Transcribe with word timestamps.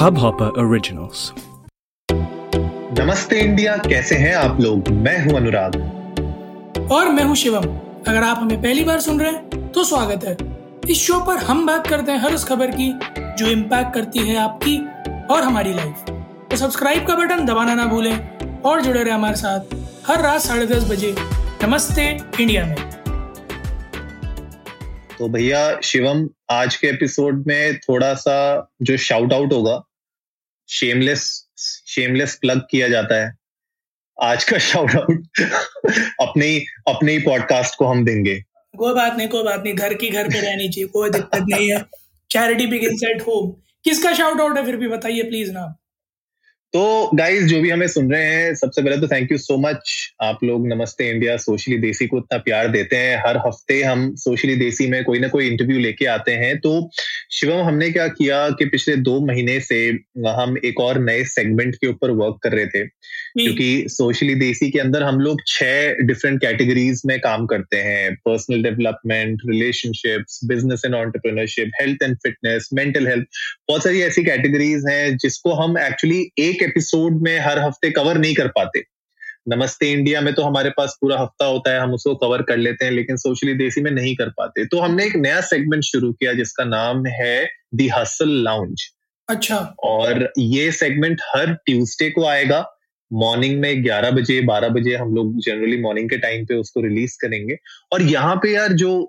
Hubhopper 0.00 0.46
Originals. 0.60 1.22
नमस्ते 2.98 3.40
India 3.40 3.76
कैसे 3.76 4.16
हैं 4.16 4.34
आप 4.34 4.60
लोग? 4.60 4.88
मैं 4.88 5.16
हूँ 5.24 5.34
अनुराग। 5.36 5.74
और 6.92 7.08
मैं 7.08 7.24
हूँ 7.24 7.34
शिवम। 7.36 7.64
अगर 8.08 8.22
आप 8.22 8.38
हमें 8.38 8.62
पहली 8.62 8.84
बार 8.84 9.00
सुन 9.00 9.20
रहे 9.20 9.32
हैं 9.32 9.72
तो 9.72 9.84
स्वागत 9.84 10.24
है। 10.24 10.36
इस 10.90 11.00
शो 11.00 11.18
पर 11.26 11.36
हम 11.48 11.66
बात 11.66 11.86
करते 11.86 12.12
हैं 12.12 12.18
हर 12.18 12.34
उस 12.34 12.44
खबर 12.48 12.70
की 12.76 12.88
जो 13.38 13.46
इम्पैक्ट 13.46 13.92
करती 13.94 14.18
है 14.28 14.36
आपकी 14.36 14.78
और 15.34 15.42
हमारी 15.42 15.74
लाइफ 15.74 16.04
तो 16.50 16.56
सब्सक्राइब 16.56 17.06
का 17.06 17.16
बटन 17.16 17.44
दबाना 17.46 17.74
ना 17.74 17.84
भूलें 17.86 18.60
और 18.60 18.80
जुड़े 18.80 19.02
रहे 19.02 19.14
हमारे 19.14 19.36
साथ 19.36 19.74
हर 20.06 20.22
रात 20.22 20.40
साढ़े 20.40 20.66
दस 20.66 20.88
बजे 20.90 21.14
नमस्ते 21.64 22.08
इंडिया 22.40 22.64
में। 22.66 22.76
तो 25.18 25.28
भैया 25.28 25.62
शिवम 25.84 26.28
आज 26.50 26.76
के 26.76 26.88
एपिसोड 26.88 27.44
में 27.46 27.78
थोड़ा 27.78 28.12
सा 28.14 28.38
जो 28.82 28.96
शाउट 28.96 29.32
आउट 29.32 29.52
होगा 29.52 29.80
शेमलेस 30.70 31.46
शेमलेस 31.86 32.34
प्लग 32.40 32.60
किया 32.70 32.88
जाता 32.88 33.14
है। 33.14 33.36
आज 34.22 34.44
का 34.44 34.58
शाउट 34.58 34.90
आउट 34.90 35.26
अपने 36.20 36.46
ही 36.46 36.64
अपने 36.88 37.12
ही 37.12 37.18
पॉडकास्ट 37.18 37.74
को 37.78 37.86
हम 37.86 38.04
देंगे। 38.04 38.44
कोई 38.78 38.94
बात 38.94 39.16
नहीं, 39.16 39.28
कोई 39.28 39.42
बात 39.42 39.62
नहीं, 39.64 39.74
घर 39.74 39.94
की 39.94 40.08
घर 40.08 40.28
पे 40.28 40.40
रहनी 40.40 40.68
चाहिए, 40.68 40.88
कोई 40.88 41.10
दिक्कत 41.10 41.46
नहीं 41.48 41.70
है। 41.72 41.84
चैरिटी 42.30 42.66
बिगिंस 42.66 43.00
एट 43.04 43.22
होम 43.22 43.50
किसका 43.84 44.14
शाउट 44.14 44.40
आउट 44.40 44.58
है 44.58 44.64
फिर 44.64 44.76
भी 44.76 44.88
बताइए 44.88 45.22
प्लीज़ 45.22 45.50
ना। 45.52 45.79
तो 46.72 47.10
गाइज़ 47.14 47.46
जो 47.46 47.60
भी 47.60 47.70
हमें 47.70 47.86
सुन 47.88 48.12
रहे 48.12 48.24
हैं, 48.24 48.54
सबसे 48.54 48.82
पहले 48.82 48.96
तो 48.96 49.06
थैंक 49.08 49.32
यू 49.32 49.38
सो 49.38 49.56
मच 49.58 49.90
आप 50.22 50.44
लोग 50.44 50.66
नमस्ते 50.68 51.08
इंडिया, 51.10 51.36
सोशली 51.36 51.78
देसी 51.78 52.06
को 52.06 52.18
इतना 52.18 52.38
प्यार 52.38 52.68
देते 52.68 52.96
हैं। 52.96 53.16
हर 53.26 53.36
हफ़्ते 53.36 53.82
हम 53.82 54.14
सोशली 54.16 54.56
देसी 54.56 54.86
में 54.86 55.04
कोई 55.04 55.18
ना 55.18 55.28
कोई 55.28 55.48
इंटरव्यू 55.48 55.78
लेके 55.78 56.06
आते 56.06 56.32
हैं। 56.32 56.58
तो 56.60 56.90
शिवम, 57.30 57.62
हमने 57.62 57.90
क्या 57.90 58.08
किया 58.08 58.48
कि 58.50 58.64
पिछले 58.64 58.96
दो 58.96 59.20
महीने 59.26 59.60
से 59.60 59.88
हम 60.26 60.56
एक 60.64 60.80
और 60.80 60.98
नए 60.98 61.24
सेगमेंट 61.24 61.74
के 61.74 61.86
ऊपर 61.86 62.10
वर्क 62.10 62.38
कर 62.42 62.52
रहे 62.52 62.66
थे। 62.66 62.84
क्योंकि 63.38 63.84
सोशली 63.88 64.34
देसी 64.34 64.70
के 64.70 64.78
अंदर 64.78 65.02
हम 65.02 65.20
लोग 65.20 65.40
छह 65.46 66.02
डिफरेंट 66.02 66.40
कैटेगरीज 66.40 67.02
में 67.06 67.18
काम 67.20 67.46
करते 67.46 67.76
हैं। 67.76 68.14
Personal 68.14 68.62
development 68.62 69.40
relationships 69.50 70.40
business 70.44 70.82
and 70.86 70.94
entrepreneurship 70.94 71.70
health 71.80 72.02
and 72.02 72.16
fitness 72.16 72.68
mental 72.74 73.06
health 73.06 73.26
बहुत 73.68 73.84
सारी 73.84 74.00
ऐसी 74.02 74.24
कैटेगरीज 74.24 74.84
हैं 74.88 75.16
जिसको 75.16 75.52
हम 75.52 75.78
एक्चुअली 75.78 76.20
एक 76.38 76.62
एपिसोड 76.62 77.22
में 77.22 77.38
हर 77.38 77.58
हफ़्ते 77.58 77.90
कवर 77.90 78.18
नहीं 78.18 78.34
कर 78.34 78.48
पाते। 78.48 78.82
नमस्ते 79.48 79.90
इंडिया 79.92 80.20
में 80.20 80.34
तो 80.34 80.42
हमारे 80.42 80.70
पास 80.70 80.96
पूरा 81.00 81.18
हफ़्ता 81.18 81.44
होता 81.44 81.72
है 81.72 81.80
हम 81.80 81.94
उसको 81.94 82.14
कवर 82.14 82.42
कर 82.42 82.56
लेते 82.56 82.84
हैं 82.84 82.92
लेकिन 82.92 83.16
सोशली 83.16 83.54
देसी 83.54 83.80
में 83.80 83.90
नहीं 83.90 84.16
कर 84.16 84.28
पाते। 84.28 84.64
तो 84.64 84.80
हमने 84.80 85.06
एक 85.06 85.16
नया 85.16 85.40
सेगमेंट 85.40 85.84
शुरू 85.84 86.12
किया 86.12 86.32
जिसका 86.32 86.64
नाम 86.64 87.06
है 87.06 87.48
दी 87.74 87.88
हसल 87.88 88.30
लाउंज 88.44 88.82
अच्छा। 89.28 89.56
और 89.84 90.32
ये 90.38 90.72
सेगमेंट 90.72 91.20
हर 91.36 91.52
ट्यूसडे 91.66 92.10
को 92.10 92.24
आएगा। 92.26 92.60
मॉर्निंग 93.12 93.60
में 93.60 93.84
11 93.84 94.10
बजे 94.10 94.40
12 94.42 94.68
बजे 94.68 94.94
हम 94.94 95.14
लोग 95.14 95.38
जनरली 95.40 95.80
मॉर्निंग 95.82 96.10
के 96.10 96.16
टाइम 96.16 96.44
पे 96.44 96.54
उसको 96.54 96.80
रिलीज़ 96.80 97.16
करेंगे। 97.22 97.56
और 97.92 98.02
यहाँ 98.02 98.36
पे 98.36 98.52
यार 98.52 98.72
जो 98.72 99.08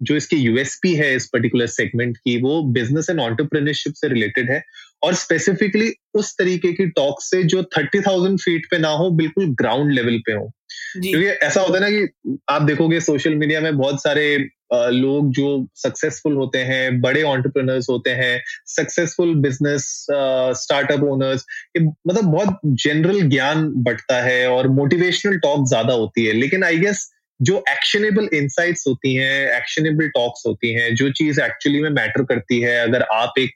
जो 0.00 0.16
इसकी 0.16 0.36
यूएसपी 0.36 0.94
है 0.94 1.14
इस 1.16 1.26
पर्टिकुलर 1.26 1.66
सेगमेंट 1.66 2.16
की 2.16 2.36
वो 2.42 2.62
बिज़नेस 2.72 3.10
एंड 3.10 3.20
ऑन्टरप्रेन्योरशिप 3.20 3.92
से 3.92 4.08
रिलेटेड 4.08 4.50
है। 4.50 4.62
और 5.02 5.14
स्पेसिफिकली 5.14 5.92
उस 6.14 6.34
तरीके 6.38 6.72
की 6.72 6.86
टॉक 6.86 7.20
से 7.20 7.42
जो 7.42 7.62
थर्टी 7.76 8.00
थाउज़ेंड 8.00 8.38
फीट 8.38 8.66
पे 8.70 8.78
ना 8.78 8.88
हो 8.88 9.10
बिल्कुल 9.10 9.54
ग्राउंड 9.54 9.92
लेवल 9.92 10.18
पे 10.18 10.32
हो। 10.32 10.50
क्योंकि 10.94 11.26
ऐसा 11.26 11.60
होता 11.60 11.74
है 11.74 11.80
ना 11.80 11.90
कि 11.90 12.38
आप 12.48 12.62
देखोगे 12.62 13.00
सोशल 13.00 13.34
मीडिया 13.34 13.60
में 13.60 13.76
बहुत 13.76 14.02
सारे 14.02 14.26
लोग 14.74 15.30
जो 15.32 15.48
सक्सेसफुल 15.76 16.34
होते 16.34 16.58
हैं, 16.58 17.00
बड़े 17.00 17.22
ऑन्टरप्रनर्स 17.22 17.88
होते 17.90 18.10
हैं 18.10 18.40
सक्सेसफुल 18.66 19.34
बिज़नेस 19.42 19.84
स्टार्टअप 20.60 21.02
ओनर्स 21.04 21.44
मतलब 21.78 22.24
बहुत 22.24 22.58
जनरल 22.64 23.20
ज्ञान 23.28 23.68
बढ़ता 23.78 24.20
है 24.22 24.46
और 24.50 24.68
मोटिवेशनल 24.68 25.38
टॉक 25.38 25.66
ज़्यादा 25.68 25.94
होती 25.94 26.24
है। 26.26 26.32
लेकिन 26.32 26.64
आई 26.64 26.78
गेस 26.78 27.08
जो 27.40 27.62
एक्शनेबल 27.70 28.28
इंसाइट्स 28.34 28.84
होती 28.88 29.14
हैं 29.14 29.56
एक्शनेबल 29.56 30.08
टॉक्स 30.08 30.42
होती 30.46 30.72
हैं, 30.74 30.94
जो 30.94 31.10
चीज़ 31.10 31.40
एक्चुअली 31.40 31.82
में 31.82 31.90
मैटर 31.90 32.24
करती 32.24 32.60
है, 32.60 32.78
अगर 32.78 33.02
आप 33.02 33.38
एक, 33.38 33.50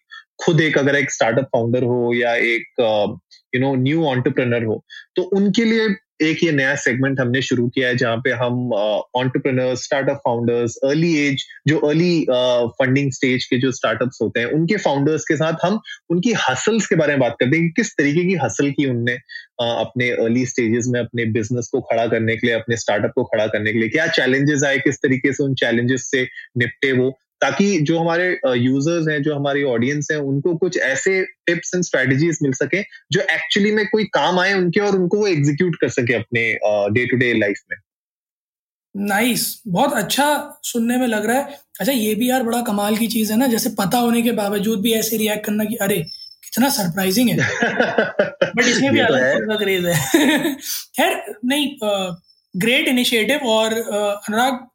खुद 0.45 0.61
एक 0.61 0.79
अगर 0.79 0.97
एक 0.97 1.11
स्टार्टअप 1.11 1.45
फाउंडर 1.45 1.85
हो 1.85 2.13
या 2.15 2.35
एक 2.35 3.21
यू 3.55 3.61
नो 3.61 3.75
न्यू 3.75 4.05
ऑन्टरप्रनर 4.07 4.65
हो 4.65 4.85
तो 5.17 5.23
उनके 5.37 5.65
लिए 5.65 5.89
एक 6.21 6.43
ये 6.45 6.51
नया 6.53 6.75
सेगमेंट 6.75 7.21
हमने 7.21 7.41
शुरू 7.43 7.67
किया 7.69 7.89
है 7.89 7.97
जहाँ 7.97 8.17
पे 8.17 8.31
हम 8.33 8.73
entrepreneurs 8.73 9.83
startup 9.85 10.17
founders 10.17 10.77
early 10.85 11.13
age 11.19 11.45
जो 11.69 11.79
अर्ली 11.79 12.27
फंडिंग 12.79 13.11
स्टेज 13.13 13.45
के 13.45 13.59
जो 13.59 13.73
स्टार्टअप्स 13.73 14.19
होते 14.23 14.41
हैं 14.41 14.47
उनके 14.53 14.77
फाउंडर्स 14.77 15.25
के 15.25 15.37
साथ 15.37 15.65
हम 15.65 15.81
उनकी 16.11 16.33
हसल्स 16.49 16.87
के 16.87 16.97
बारे 16.97 17.13
में 17.13 17.21
बात 17.21 17.37
करते 17.41 17.57
हैं 17.57 17.67
कि 17.67 17.73
किस 17.77 17.93
तरीके 17.97 18.25
की 18.25 18.35
हसल 18.45 18.71
की 18.71 18.87
उनने 18.87 19.15
uh, 19.15 19.87
अपने 19.87 20.11
अर्ली 20.11 20.47
स्टेजेस 20.47 20.87
में 20.89 21.01
अपने 21.01 21.25
बिज़नेस 21.33 21.69
को 21.73 21.81
खड़ा 21.81 22.07
करने 22.07 22.37
के 22.37 22.47
लिए 22.47 22.57
अपने 22.57 22.77
स्टार्टअप 22.77 23.13
को 23.15 23.25
खड़ा 23.25 23.47
करने 23.47 23.73
के 23.73 23.79
लिए 23.79 23.89
क्या 23.89 24.07
चैलेंजेस 24.17 24.65
आए 24.65 24.79
किस 24.79 24.99
तरीके 24.99 25.33
से 25.33 25.45
उन 25.45 25.55
चैलेंजेस 25.55 26.11
से 26.11 26.23
निपटे 26.59 26.93
वो 26.93 27.11
ताकि 27.41 27.81
जो 27.81 27.99
हमारे 27.99 28.41
यूज़र्स 28.55 29.09
हैं 29.09 29.23
जो 29.23 29.35
हमारी 29.37 29.63
ऑडियंस 29.63 30.09
है 30.13 30.19
उनको 30.19 30.57
कुछ 30.57 30.79
ऐसे 30.79 31.25
टिप्स 31.25 31.75
एंड 31.75 31.85
स्ट्रेटजीज 31.85 32.39
मिल 32.43 32.53
सके 32.53 32.83
जो 33.13 33.21
एक्चुअली 33.21 33.71
में 33.71 33.87
कोई 33.87 34.05
काम 34.05 34.39
आए 34.39 34.55
उनके 34.55 34.81
और 34.81 34.97
उनको 34.97 35.17
वो 35.17 35.27
एग्जीक्यूट 35.27 35.77
कर 35.81 35.89
सके 35.89 36.15
अपने 36.15 36.59
डे 36.95 37.07
टू 37.07 37.17
डे 37.17 37.33
लाइफ 37.35 37.57
में। 37.71 37.79
Nice 38.97 39.41
nice. 39.41 39.61
बहुत 39.67 39.93
अच्छा 39.93 40.61
सुनने 40.63 40.97
में 40.97 41.07
लग 41.07 41.27
रहा 41.27 41.37
है। 41.37 41.59
अच्छा 41.81 41.93
ये 41.93 42.15
भी 42.15 42.31
यार 42.31 42.43
बड़ा 42.43 42.63
कमाल 42.63 42.97
की 42.97 43.07
चीज़ 43.07 43.33
है 43.33 43.39
ना 43.39 43.47
जैसे 43.47 43.71
पता 43.71 43.99
होने 43.99 44.23
के 44.23 44.33
बावजूद 44.33 44.81
भी 44.81 44.93
ऐसे 44.93 45.17
रिएक्ट 45.17 45.47
करना 45.47 45.65
कि 45.65 45.75
अरे 45.75 45.97
कितना 46.43 46.69
सरप्राइजिंग 46.69 47.31
है। 47.31 47.37
बट 48.57 48.65
इसमें 48.65 48.93
भी 48.93 48.99
तो 48.99 49.05
अलग 49.05 49.59
क्रेज 49.59 49.87
है। 49.87 50.55
खैर 50.97 51.35
नहीं 51.45 51.77
ग्रेट 52.57 52.89
इनिशिएटिव 52.89 53.39
और 53.39 53.73
अनुराग 53.73 54.67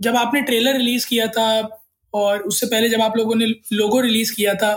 जब 0.00 0.16
आपने 0.16 0.42
ट्रेलर 0.42 0.76
रिलीज़ 0.76 1.06
किया 1.06 1.26
था 1.26 1.76
और 2.14 2.40
उससे 2.40 2.66
पहले 2.66 2.88
जब 2.88 3.00
आप 3.00 3.16
लोगों 3.16 3.34
ने 3.34 3.46
लोगो 3.72 4.00
रिलीज़ 4.00 4.34
किया 4.34 4.54
था 4.54 4.72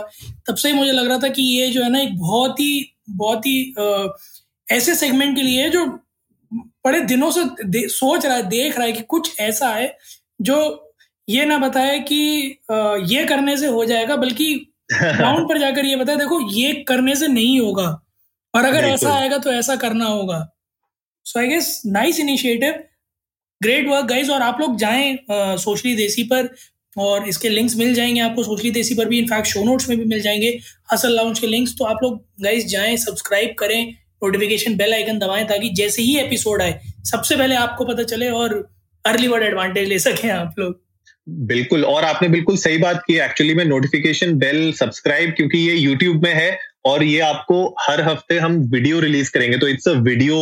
तब 0.48 0.54
से 0.54 0.68
ही 0.68 0.74
मुझे 0.74 0.92
लग 0.92 1.08
रहा 1.08 1.18
था 1.18 1.28
कि 1.28 1.42
ये 1.42 1.70
जो 1.70 1.82
है 1.82 1.90
ना 1.90 2.00
एक 2.00 2.16
बहुत 2.18 2.60
ही 2.60 2.94
बहुत 3.10 3.46
ही 3.46 3.74
आ, 3.78 4.06
ऐसे 4.68 4.94
सेगमेंट 4.94 5.36
के 5.36 5.42
लिए 5.42 5.68
जो 5.70 5.86
बड़े 6.54 7.00
दिनों 7.00 7.30
से 7.30 7.88
सोच 7.88 8.26
रहा 8.26 8.36
है 8.36 8.42
देख 8.42 8.78
रहा 8.78 8.86
है 8.86 8.92
कि 8.92 9.02
कुछ 9.02 9.40
ऐसा 9.40 9.68
है 9.68 9.96
जो 10.40 10.58
ये 11.28 11.44
ना 11.44 11.58
बताए 11.58 11.98
कि 11.98 12.50
आ, 12.70 12.96
ये 13.06 13.24
करने 13.24 13.56
से 13.56 13.66
हो 13.66 13.84
जाएगा 13.84 14.16
बल्कि 14.16 14.54
ग्राउंड 14.92 15.48
पर 15.48 15.58
जाकर 15.58 15.84
ये 15.84 15.96
बताए 15.96 16.16
देखो 16.16 16.40
ये 16.50 16.72
करने 16.88 17.14
से 17.16 17.28
नहीं 17.28 17.60
होगा। 17.60 17.86
और 18.54 18.64
अगर 18.64 18.84
ऐसा 18.84 19.14
आएगा 19.14 19.38
तो 19.38 19.52
ऐसा 19.52 19.76
करना 19.76 20.04
होगा। 20.04 20.48
So 21.24 21.38
I 21.38 21.48
guess 21.48 21.82
nice 21.86 22.20
initiative 22.20 22.82
great 23.62 23.88
work 23.88 24.04
guys 24.04 24.30
और 24.32 24.42
आप 24.42 24.60
लोग 24.60 24.76
जाएँ 24.76 25.18
सोशली 25.30 25.94
देसी 25.96 26.22
पर 26.22 26.48
और 26.96 27.28
इसके 27.28 27.48
लिंक्स 27.48 27.76
मिल 27.76 27.94
जाएँगे 27.94 28.20
आपको 28.20 28.42
सोशली 28.42 28.70
देसी 28.70 28.94
पर 28.94 29.08
भी 29.08 29.18
इनफैक्ट 29.18 29.46
शो 29.46 29.64
नोट्स 29.64 29.88
में 29.88 29.98
भी 29.98 30.04
मिल 30.04 30.20
जाएँगे। 30.20 30.58
असल 30.92 31.14
लाउंज 31.16 31.38
के 31.38 31.46
लिंक्स 31.46 31.74
तो 31.78 31.84
आप 31.84 32.02
लोग 32.02 32.24
गाइस 32.42 32.66
जाएँ 32.66 32.96
सब्सक्राइब 32.96 33.54
करें 33.58 33.94
नोटिफिकेशन 34.22 34.76
बेल 34.76 34.92
आइकन 34.94 35.18
दबाएँ 35.18 35.44
ताकि 35.46 35.68
जैसे 35.70 36.02
ही 36.02 36.16
एपिसोड 36.18 36.62
आए, 36.62 36.80
सबसे 37.04 37.36
पहले 37.36 37.54
आपको 37.54 37.84
पता 37.84 38.02
चले 38.02 38.28
और 38.28 38.52
अर्ली 39.04 39.28
वर्ड 39.28 39.42
एडवांटेज 39.42 39.88
ले 39.88 39.98
सकें 39.98 40.28
आप 40.30 40.54
लोग। 40.58 40.80
बिल्कुल, 41.46 41.84
और 41.84 42.04
आपने 42.04 42.28
बिल्कुल 42.28 42.56
सही 42.56 42.78
बात 42.78 43.02
की। 43.06 43.18
एक्चुअली 43.20 43.54
में 43.54 43.64
नोटिफिकेशन 43.64 44.34
बेल 44.34 44.72
सब्सक्राइब 44.72 45.30
क्योंकि 45.30 45.58
ये 45.58 45.74
यूट्यूब 45.74 46.22
में 46.24 46.32
है 46.34 46.50
और 46.84 47.02
ये 47.02 47.20
आपको 47.22 47.64
हर 47.80 48.00
हफ़्ते 48.02 48.38
हम 48.38 48.56
वीडियो 48.72 49.00
रिलीज़ 49.00 49.30
करेंगे। 49.32 49.58
तो 49.58 49.68
इट्स 49.68 49.88
अ 49.88 49.92
वीडियो 50.02 50.36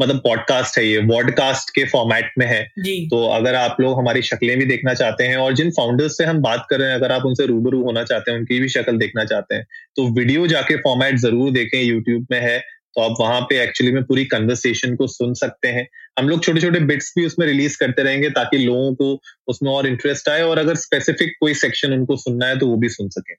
मतलब 0.00 0.16
पॉडकास्ट 0.16 0.78
है 0.78 0.86
ये 0.86 0.98
वॉडकास्ट 1.06 1.70
के 1.74 1.84
फॉर्मेट 1.86 2.32
में 2.38 2.46
है। 2.46 2.62
तो 3.08 3.24
अगर 3.28 3.54
आप 3.54 3.76
लोग 3.80 3.98
हमारी 3.98 4.22
शक्लें 4.22 4.56
भी 4.58 4.64
देखना 4.64 4.94
चाहते 4.94 5.24
हैं 5.24 5.36
और 5.36 5.54
जिन 5.54 5.70
फाउंडर्स 5.70 6.16
से 6.18 6.24
हम 6.24 6.40
बात 6.42 6.66
कर 6.70 6.78
रहे 6.78 6.88
हैं 6.88 6.96
अगर 6.96 7.12
आप 7.12 7.24
उनसे 7.26 7.46
रूबरू 7.46 7.82
होना 7.84 8.04
चाहते 8.04 8.30
हैं 8.30 8.38
उनकी 8.38 8.60
भी 8.60 8.68
शक्ल 8.68 8.96
देखना 8.98 9.24
चाहते 9.24 9.54
हैं 9.54 9.64
तो 9.96 10.08
वीडियो 10.14 10.46
जाके 10.46 10.76
फॉर्मेट 10.78 11.18
ज़रूर 11.18 11.50
देखें 11.52 11.80
यूट्यूब 11.82 12.26
में 12.30 12.40
है। 12.40 12.58
तो 12.96 13.00
आप 13.02 13.16
वहाँ 13.20 13.40
पे 13.40 13.60
एक्चुअली 13.62 13.92
में 13.92 14.02
पूरी 14.04 14.24
कन्वर्सेशन 14.26 14.94
को 14.96 15.06
सुन 15.06 15.34
सकते 15.34 15.68
हैं। 15.68 15.86
हम 16.18 16.28
लोग 16.28 16.42
छोटे 16.44 16.60
छोटे 16.60 16.80
बिट्स 16.82 17.12
भी 17.18 17.26
उसमें 17.26 17.46
रिलीज़ 17.46 17.76
करते 17.80 18.02
रहेंगे 18.02 18.30
ताकि 18.30 18.58
लोगों 18.58 18.94
को 18.94 19.12
उसमें 19.48 19.70
और 19.72 19.86
इंटरेस्ट 19.86 20.28
आए 20.28 20.42
और 20.42 20.58
अगर 20.58 20.74
स्पेसिफिक 20.76 21.36
कोई 21.40 21.54
सेक्शन 21.56 21.92
उनको 21.92 22.16
सुनना 22.16 22.46
है 22.46 22.58
तो 22.58 22.66
वो 22.66 22.76
भी 22.76 22.88
सुन 22.88 23.08
सके। 23.08 23.34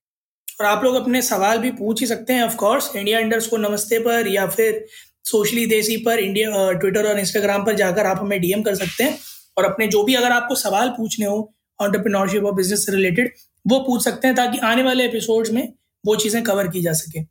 और 0.59 0.65
आप 0.65 0.83
लोग 0.83 0.95
अपने 0.95 1.21
सवाल 1.21 1.57
भी 1.57 1.71
पूछ 1.71 2.01
ही 2.01 2.07
सकते 2.07 2.33
हैं 2.33 2.43
ऑफकोर्स 2.43 2.95
इंडिया 2.95 3.19
इंडर्स 3.19 3.47
को 3.47 3.57
नमस्ते 3.57 3.99
पर 3.99 4.27
या 4.27 4.47
फिर 4.47 4.85
सोशली 5.25 5.65
देसी 5.65 5.97
पर 5.97 6.19
इंडिया 6.19 6.71
ट्विटर 6.71 7.05
और 7.05 7.19
इंस्टाग्राम 7.19 7.65
पर 7.65 7.75
जाकर 7.75 8.05
आप 8.05 8.19
हमें 8.21 8.39
डीएम 8.41 8.61
कर 8.61 8.75
सकते 8.75 9.03
हैं 9.03 9.17
और 9.57 9.65
अपने 9.65 9.87
जो 9.87 10.03
भी 10.03 10.15
अगर 10.15 10.31
आपको 10.31 10.55
सवाल 10.55 10.89
पूछने 10.89 11.25
हो 11.25 11.37
ऑन्टरप्रिनोरशिप 11.79 12.43
और 12.43 12.53
बिज़नेस 12.55 12.85
से 12.85 12.91
रिलेटेड 12.91 13.33
वो 13.67 13.79
पूछ 13.79 14.03
सकते 14.03 14.27
हैं 14.27 14.35
ताकि 14.35 14.57
आने 14.57 14.83
वाले 14.83 15.05
एपिसोड्स 15.05 15.51
में 15.51 15.67
वो 16.05 16.15
चीज़ें 16.15 16.43
कवर 16.43 16.67
की 16.67 16.81
जा 16.81 16.93
सके। 16.93 17.21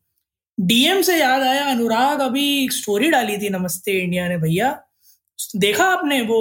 डीएम 0.59 1.01
से 1.03 1.17
याद 1.19 1.43
आया 1.43 1.65
अनुराग 1.65 2.21
अभी 2.21 2.65
एक 2.65 2.73
स्टोरी 2.73 3.11
डाली 3.11 3.37
थी 3.39 3.49
नमस्ते 3.51 3.93
इंडिया 3.93 4.29
ने 4.29 4.37
भैया। 4.39 4.71
देखा 5.57 5.85
आपने 5.85 6.21
वो 6.23 6.41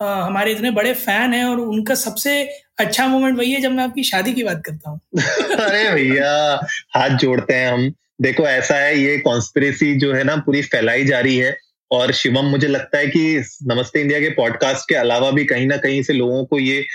आ, 0.00 0.06
हमारे 0.22 0.52
इतने 0.52 0.70
बड़े 0.70 0.94
फ़ैन 0.94 1.34
हैं 1.34 1.44
और 1.44 1.60
उनका 1.60 1.94
सबसे 1.94 2.42
अच्छा 2.78 3.06
मोमेंट 3.06 3.38
वही 3.38 3.52
है 3.52 3.60
जब 3.60 3.72
मैं 3.72 3.84
आपकी 3.84 4.02
शादी 4.02 4.32
की 4.32 4.44
बात 4.44 4.62
करता 4.66 4.90
हूँ। 4.90 5.00
अरे 5.58 5.92
भैया 5.92 6.60
हाथ 6.96 7.10
जोड़ते 7.10 7.54
हैं 7.54 7.72
हम। 7.72 7.92
देखो 8.22 8.42
ऐसा 8.42 8.74
है 8.76 8.98
ये 8.98 9.18
कॉन्स्पिरेसी 9.18 9.94
जो 9.94 10.12
है 10.14 10.24
ना 10.24 10.36
पूरी 10.36 10.62
फैलाई 10.62 11.04
जा 11.04 11.20
रही 11.20 11.36
है। 11.36 11.56
और 11.90 12.12
शिवम 12.12 12.44
मुझे 12.44 12.68
लगता 12.68 12.98
है 12.98 13.06
कि 13.06 13.44
नमस्ते 13.62 14.00
इंडिया 14.00 14.20
के 14.20 14.28
पॉडकास्ट 14.28 14.88
के 14.88 14.94
अलावा 14.94 15.30
भी 15.30 15.44
कहीं 15.44 15.66
ना 15.66 15.76
कहीं 15.76 16.02
से 16.02 16.12
लोगों 16.12 16.44
को 16.44 16.58
ये 16.58 16.86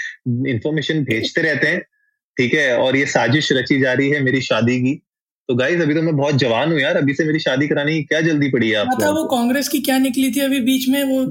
इंफॉर्मेशन 0.47 1.03
भेजते 1.03 1.41
रहते 1.41 1.67
हैं। 1.67 1.79
ठीक 2.37 2.53
है 2.53 2.77
और 2.77 2.95
ये 2.95 3.05
साजिश 3.05 3.51
रची 3.51 3.79
जा 3.79 3.93
रही 3.93 4.09
है 4.09 4.23
मेरी 4.23 4.41
शादी 4.41 4.79
की। 4.79 5.01
तो 5.49 5.55
गाइस 5.55 5.81
अभी 5.81 5.93
तो 5.93 6.01
मैं 6.01 6.15
बहुत 6.17 6.35
जवान 6.35 6.71
हूँ 6.71 6.79
यार। 6.79 6.97
अभी 6.97 7.13
से 7.13 7.25
मेरी 7.25 7.39
शादी 7.39 7.67
कराने 7.67 7.93
की 7.93 8.03
क्या 8.03 8.21
जल्दी 8.21 8.49
पड़ी 8.49 8.69
है 8.69 8.75
आप 8.75 8.87
मतलब 8.87 9.15
वो 9.15 9.23
कांग्रेस 9.23 9.67
की 9.67 9.79
क्या 9.79 9.97
निकली 9.97 10.31
थी 10.31 10.39
अभी 10.39 10.59
बीच 10.59 10.89
में? 10.89 11.03
वो 11.03 11.25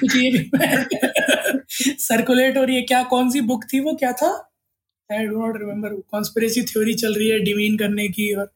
कुछ 0.00 0.16
ये 0.16 0.30
भी 0.30 0.50
सर्कुलेट 2.00 2.56
हो 2.58 2.64
रही 2.64 2.76
है। 2.76 2.82
क्या 2.84 3.02
कौन 3.10 3.30
सी 3.30 3.40
बुक 3.42 3.64
थी 3.72 3.80
वो? 3.80 3.94
क्या 3.94 4.12
था? 4.12 4.30
I 5.10 5.26
do 5.26 5.38
not 5.38 5.56
remember 5.60 5.94
conspiracy 6.10 6.62
theory 6.64 6.94
चल 6.94 7.14
रही 7.14 7.28
है 7.28 7.38
डिमीन 7.44 7.76
करने 7.78 8.06
की 8.08 8.32
और 8.34 8.50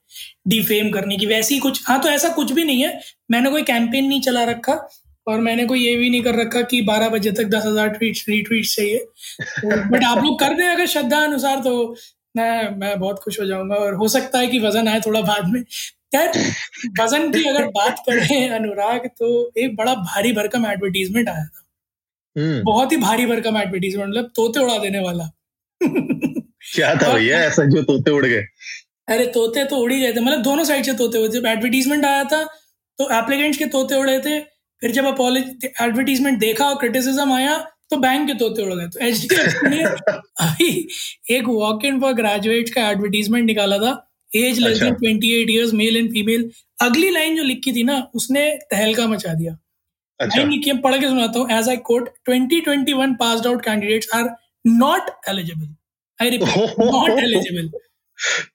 डिफेम 0.48 0.90
करने 0.90 1.16
की। 1.16 1.26
वैसी 1.26 1.58
कुछ 1.58 1.82
हाँ 1.86 2.00
तो 2.02 2.08
ऐसा 2.08 2.28
कुछ 2.34 2.52
भी 2.52 2.64
नहीं 2.64 2.82
है। 2.82 3.00
मैंने 3.30 3.50
कोई 3.50 3.62
कैंपेन 3.64 4.04
नहीं 4.04 4.20
चला 4.22 4.44
रखा 4.44 4.74
और 5.26 5.40
मैंने 5.40 5.64
कोई 5.66 5.80
ये 5.80 5.96
भी 5.96 6.10
नहीं 6.10 6.22
कर 6.22 6.34
रखा 6.36 6.62
कि 6.64 6.80
12 6.84 7.08
बजे 7.08 7.30
तक 7.32 7.44
दस 7.48 7.64
हज़ार 7.66 7.88
ट्वीट 7.90 8.18
रीट्वीट 8.28 8.66
चाहिए। 8.66 8.98
बट 9.64 10.00
तो, 10.00 10.06
आप 10.06 10.24
लोग 10.24 10.38
कर 10.40 10.54
दें 10.54 10.64
अगर 10.66 10.86
श्रद्धा 10.86 11.22
अनुसार 11.24 11.60
तो 11.64 11.94
मैं 12.36 12.76
मैं 12.78 12.98
बहुत 13.00 13.18
खुश 13.24 13.40
हो 13.40 13.46
जाऊँगा। 13.46 13.76
और 13.76 13.94
हो 13.94 14.08
सकता 14.08 14.38
है 14.38 14.46
कि 14.46 14.58
वज़न 14.60 14.88
आए 14.88 15.00
थोड़ा 15.00 15.20
बाद 15.22 15.48
में। 15.48 15.60
यार 16.14 16.32
वज़न 17.00 17.30
की 17.32 17.44
अगर 17.48 17.66
बात 17.72 18.02
करें 18.08 18.48
अनुराग 18.50 19.06
तो 19.18 19.28
एक 19.58 19.76
बड़ा 19.76 19.94
भारी 19.94 20.32
भरकम 20.32 20.66
एडवर्टीजमेंट 20.66 21.28
आया 21.28 21.44
था। 21.44 21.63
बहुत 22.36 22.92
ही 22.92 22.96
भारी 22.98 23.26
भरकम 23.26 23.56
एडवर्टीजमेंट 23.56 24.08
मतलब 24.08 24.30
तोते 24.36 24.60
उड़ा 24.60 24.78
देने 24.78 25.00
वाला। 25.00 25.30
क्या 25.80 26.94
था 26.94 27.12
भैया 27.12 27.38
ऐसा 27.40 27.64
जो 27.66 27.82
तोते 27.82 28.10
उड़ 28.10 28.24
गए? 28.26 28.42
अरे 29.08 29.26
तोते 29.28 29.64
तो 29.64 29.76
उड़ 29.76 29.92
ही 29.92 30.00
गए 30.00 30.12
थे 30.12 30.20
मतलब 30.20 30.42
दोनों 30.42 30.64
साइड 30.64 30.84
से 30.84 30.92
तोते 30.94 31.18
हुए 31.18 31.28
जब 31.28 31.46
एडवर्टीजमेंट 31.46 32.04
आया 32.04 32.24
था 32.24 32.42
तो 32.98 33.08
एप्लीकेंट्स 33.14 33.58
के 33.58 33.66
तोते 33.66 33.94
उड़े 33.94 34.18
थे। 34.20 34.40
फिर 34.82 34.90
जब 34.92 35.06
एडवर्टीजमेंट 35.06 36.38
देखा 36.38 36.64
और 36.64 36.78
क्रिटिसिज्म 36.78 37.32
आया 37.32 37.56
तो 37.90 37.96
बैंक 37.98 38.26
के 38.26 38.34
तोते 38.34 38.62
उड़ 38.62 38.74
गए। 38.74 38.86
तो 38.88 39.06
एच 39.06 39.26
ने 39.64 39.82
अभी 40.44 40.88
एक 41.30 41.48
वॉक 41.48 41.84
इन 41.84 42.00
फॉर 42.00 42.12
ग्रेजुएट 42.12 42.68
का 42.74 42.88
एडवर्टीजमेंट 42.90 43.46
निकाला 43.46 43.78
था। 43.78 43.92
Age 44.30 44.58
less 44.58 44.78
than 44.78 44.94
twenty 44.94 45.30
eight 45.32 45.50
years 45.50 45.72
male 45.74 45.96
and 45.96 46.10
female 46.12 46.50
अगली 46.82 47.10
लाइन 47.10 47.36
जो 47.36 47.42
लिखी 47.42 47.72
थी 47.72 47.84
ना 47.84 47.98
उसने 48.14 48.50
तहलका 48.70 49.06
मचा 49.06 49.34
दिया। 49.34 49.56
अच्छा। 50.20 50.80
पढ़ 50.80 50.98
के 51.00 51.06
सुनाता 51.06 51.38
हूँ 51.38 51.50
as 51.50 51.68
I 51.68 51.76
quote 51.86 52.08
twenty 52.24 52.60
twenty 52.60 52.92
one 52.92 53.14
pass 53.14 53.46
out 53.46 53.64
candidates 53.64 54.14
are 54.14 54.28
not 54.64 55.10
eligible 55.28 55.74
I 56.18 56.30
repeat 56.30 56.78
not 56.80 57.10
eligible 57.10 57.70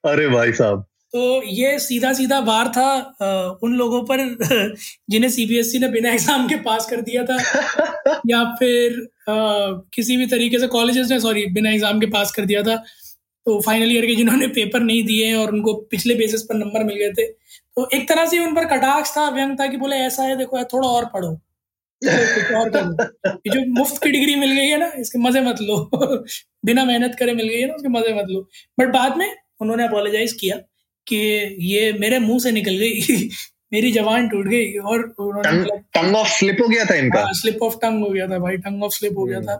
अरे 0.06 0.28
भाई 0.28 0.52
साहब। 0.54 0.86
तो 1.14 1.42
ये 1.44 1.78
सीधा 1.80 2.12
सीधा 2.14 2.40
वार 2.40 2.68
था 2.68 2.86
आ, 3.22 3.28
उन 3.64 3.74
लोगों 3.76 4.02
पर 4.04 4.20
जिन्हें 5.10 5.30
सीबीएसई 5.32 5.78
e 5.78 5.82
ने 5.82 5.88
बिना 5.88 6.12
एग्ज़ाम 6.12 6.48
के 6.48 6.56
पास 6.62 6.86
कर 6.90 7.02
दिया 7.02 7.24
था 7.24 7.38
या 8.28 8.44
फिर 8.60 9.00
आ, 9.30 9.36
किसी 9.94 10.18
भी 10.18 10.26
तरीके 10.28 10.60
से 10.60 10.68
कॉलेजेस 10.68 11.10
ने 11.12 11.20
सॉरी 11.20 11.46
बिना 11.54 11.72
एग्ज़ाम 11.72 12.00
के 12.00 12.06
पास 12.08 12.32
कर 12.32 12.46
दिया 12.46 12.64
था 12.64 12.76
तो 13.46 13.60
फाइनल 13.62 13.92
ईयर 13.92 14.06
के 14.06 14.16
जिन्होंने 14.16 14.48
पेपर 14.56 14.80
नहीं 14.80 15.04
दिए 15.04 15.34
और 15.36 15.52
उनको 15.54 15.74
पिछले 15.92 16.16
बेसिस 16.16 16.42
पर 16.44 16.56
नंबर 16.56 16.84
मिल 16.84 16.96
गए 16.96 17.12
थे। 17.14 17.28
तो 17.28 17.88
एक 17.96 18.08
तरह 18.10 18.26
से 18.26 18.40
उन 18.40 18.56
पर 18.56 18.66
कटाक्ष 18.68 19.16
था 19.18 19.30
व्यंग 19.30 19.60
था 19.60 19.68
कि 19.68 19.78
बोले 19.78 19.96
ऐसा 20.06 20.24
है 20.24 20.36
देखो 20.38 20.64
थोड़ा 20.74 20.88
और 20.88 21.06
पढ़ो। 21.06 21.38
और 22.06 22.72
ये 23.26 23.50
जो 23.50 23.80
मुफ़्त 23.80 24.04
की 24.04 24.12
डिग्री 24.12 24.36
मिल 24.36 24.52
गई 24.52 24.68
है 24.68 24.78
ना 24.78 24.92
इसके 25.00 25.20
मज़े 25.20 25.42
मत 25.42 25.62
लो। 25.62 25.90
बिना 26.66 26.86
मेहनत 26.86 27.16
करे 27.20 27.34
मिल 27.34 27.48
गई 27.48 27.60
है 27.60 27.68
ना 27.68 27.74
उसके 27.74 27.90
मज़े 27.90 28.14
मत 28.14 28.26
लो। 28.30 28.50
बट 28.80 28.88
बाद 28.88 29.18
में 29.18 29.36
उन्होंने 29.62 29.88
अपोलोजाइज 29.88 30.34
किया 30.34 30.56
कि 31.08 31.18
ये 31.60 31.94
मेरे 31.94 32.20
मुँह 32.20 32.40
से 32.40 32.52
निकल 32.52 32.78
गई 32.78 33.30
मेरी 33.74 33.92
जवान 33.92 34.30
टूट 34.30 34.48
गई 34.48 34.74
और 34.74 35.02
टंग 35.94 36.16
ऑफ़ 36.16 36.28
स्लिप 36.28 36.58
हो 36.62 36.68
गया 36.68 36.86
था 36.86 36.96
इनका? 36.96 37.26
स्लिप 37.32 37.64
ऑफ़ 37.64 37.76
टंग 37.76 38.04
हो 38.04 38.10
गया 38.10 38.28
था 38.28 38.40
भाई 38.40 38.58
टंग 38.58 38.84
ऑफ़ 38.84 38.94
स्लिप 38.94 39.18
हो 39.18 39.26
गया 39.26 39.42
था। 39.42 39.56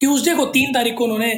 ट्यूसडे 0.00 0.34
को 0.34 0.44
तीन 0.46 0.72
तारीख 0.72 0.94
को 0.94 1.04
उन्होंने 1.04 1.32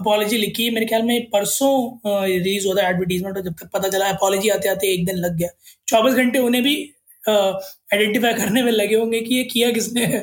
अपॉलोजी 0.00 0.36
लिखी। 0.36 0.70
मेरे 0.70 0.86
ख्याल 0.86 1.02
में 1.02 1.30
परसों 1.30 1.98
रिलीज़ 2.06 2.66
हुआ 2.66 2.74
था 2.74 2.88
एडवर्टीजमेंट 2.88 3.38
जब 3.38 3.52
तक 3.52 3.70
पता 3.74 3.88
चला 3.88 4.06
अपॉलोजी 4.06 4.48
आते 4.48 4.68
आते 4.68 4.92
एक 4.94 5.04
दिन 5.06 5.16
लग 5.16 5.36
गया। 5.36 5.48
चौबीस 5.88 6.14
घंटे 6.14 6.38
उन्हें 6.38 6.62
भी 6.62 6.92
आइडेंटिफाई 7.28 8.34
करने 8.34 8.62
में 8.62 8.72
लगे 8.72 8.94
होंगे 8.94 9.20
कि 9.20 9.34
ये 9.34 9.44
किया 9.44 9.70
किसने 9.72 10.04
है। 10.06 10.20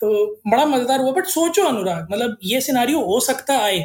तो 0.00 0.40
बड़ा 0.46 0.64
मज़ेदार 0.66 1.00
हुआ 1.00 1.12
बट 1.12 1.26
सोचो 1.26 1.62
अनुराग 1.62 2.08
मतलब 2.12 2.36
ये 2.44 2.60
सिनारियो 2.60 3.00
हो 3.00 3.20
सकता 3.20 3.54
है 3.54 3.80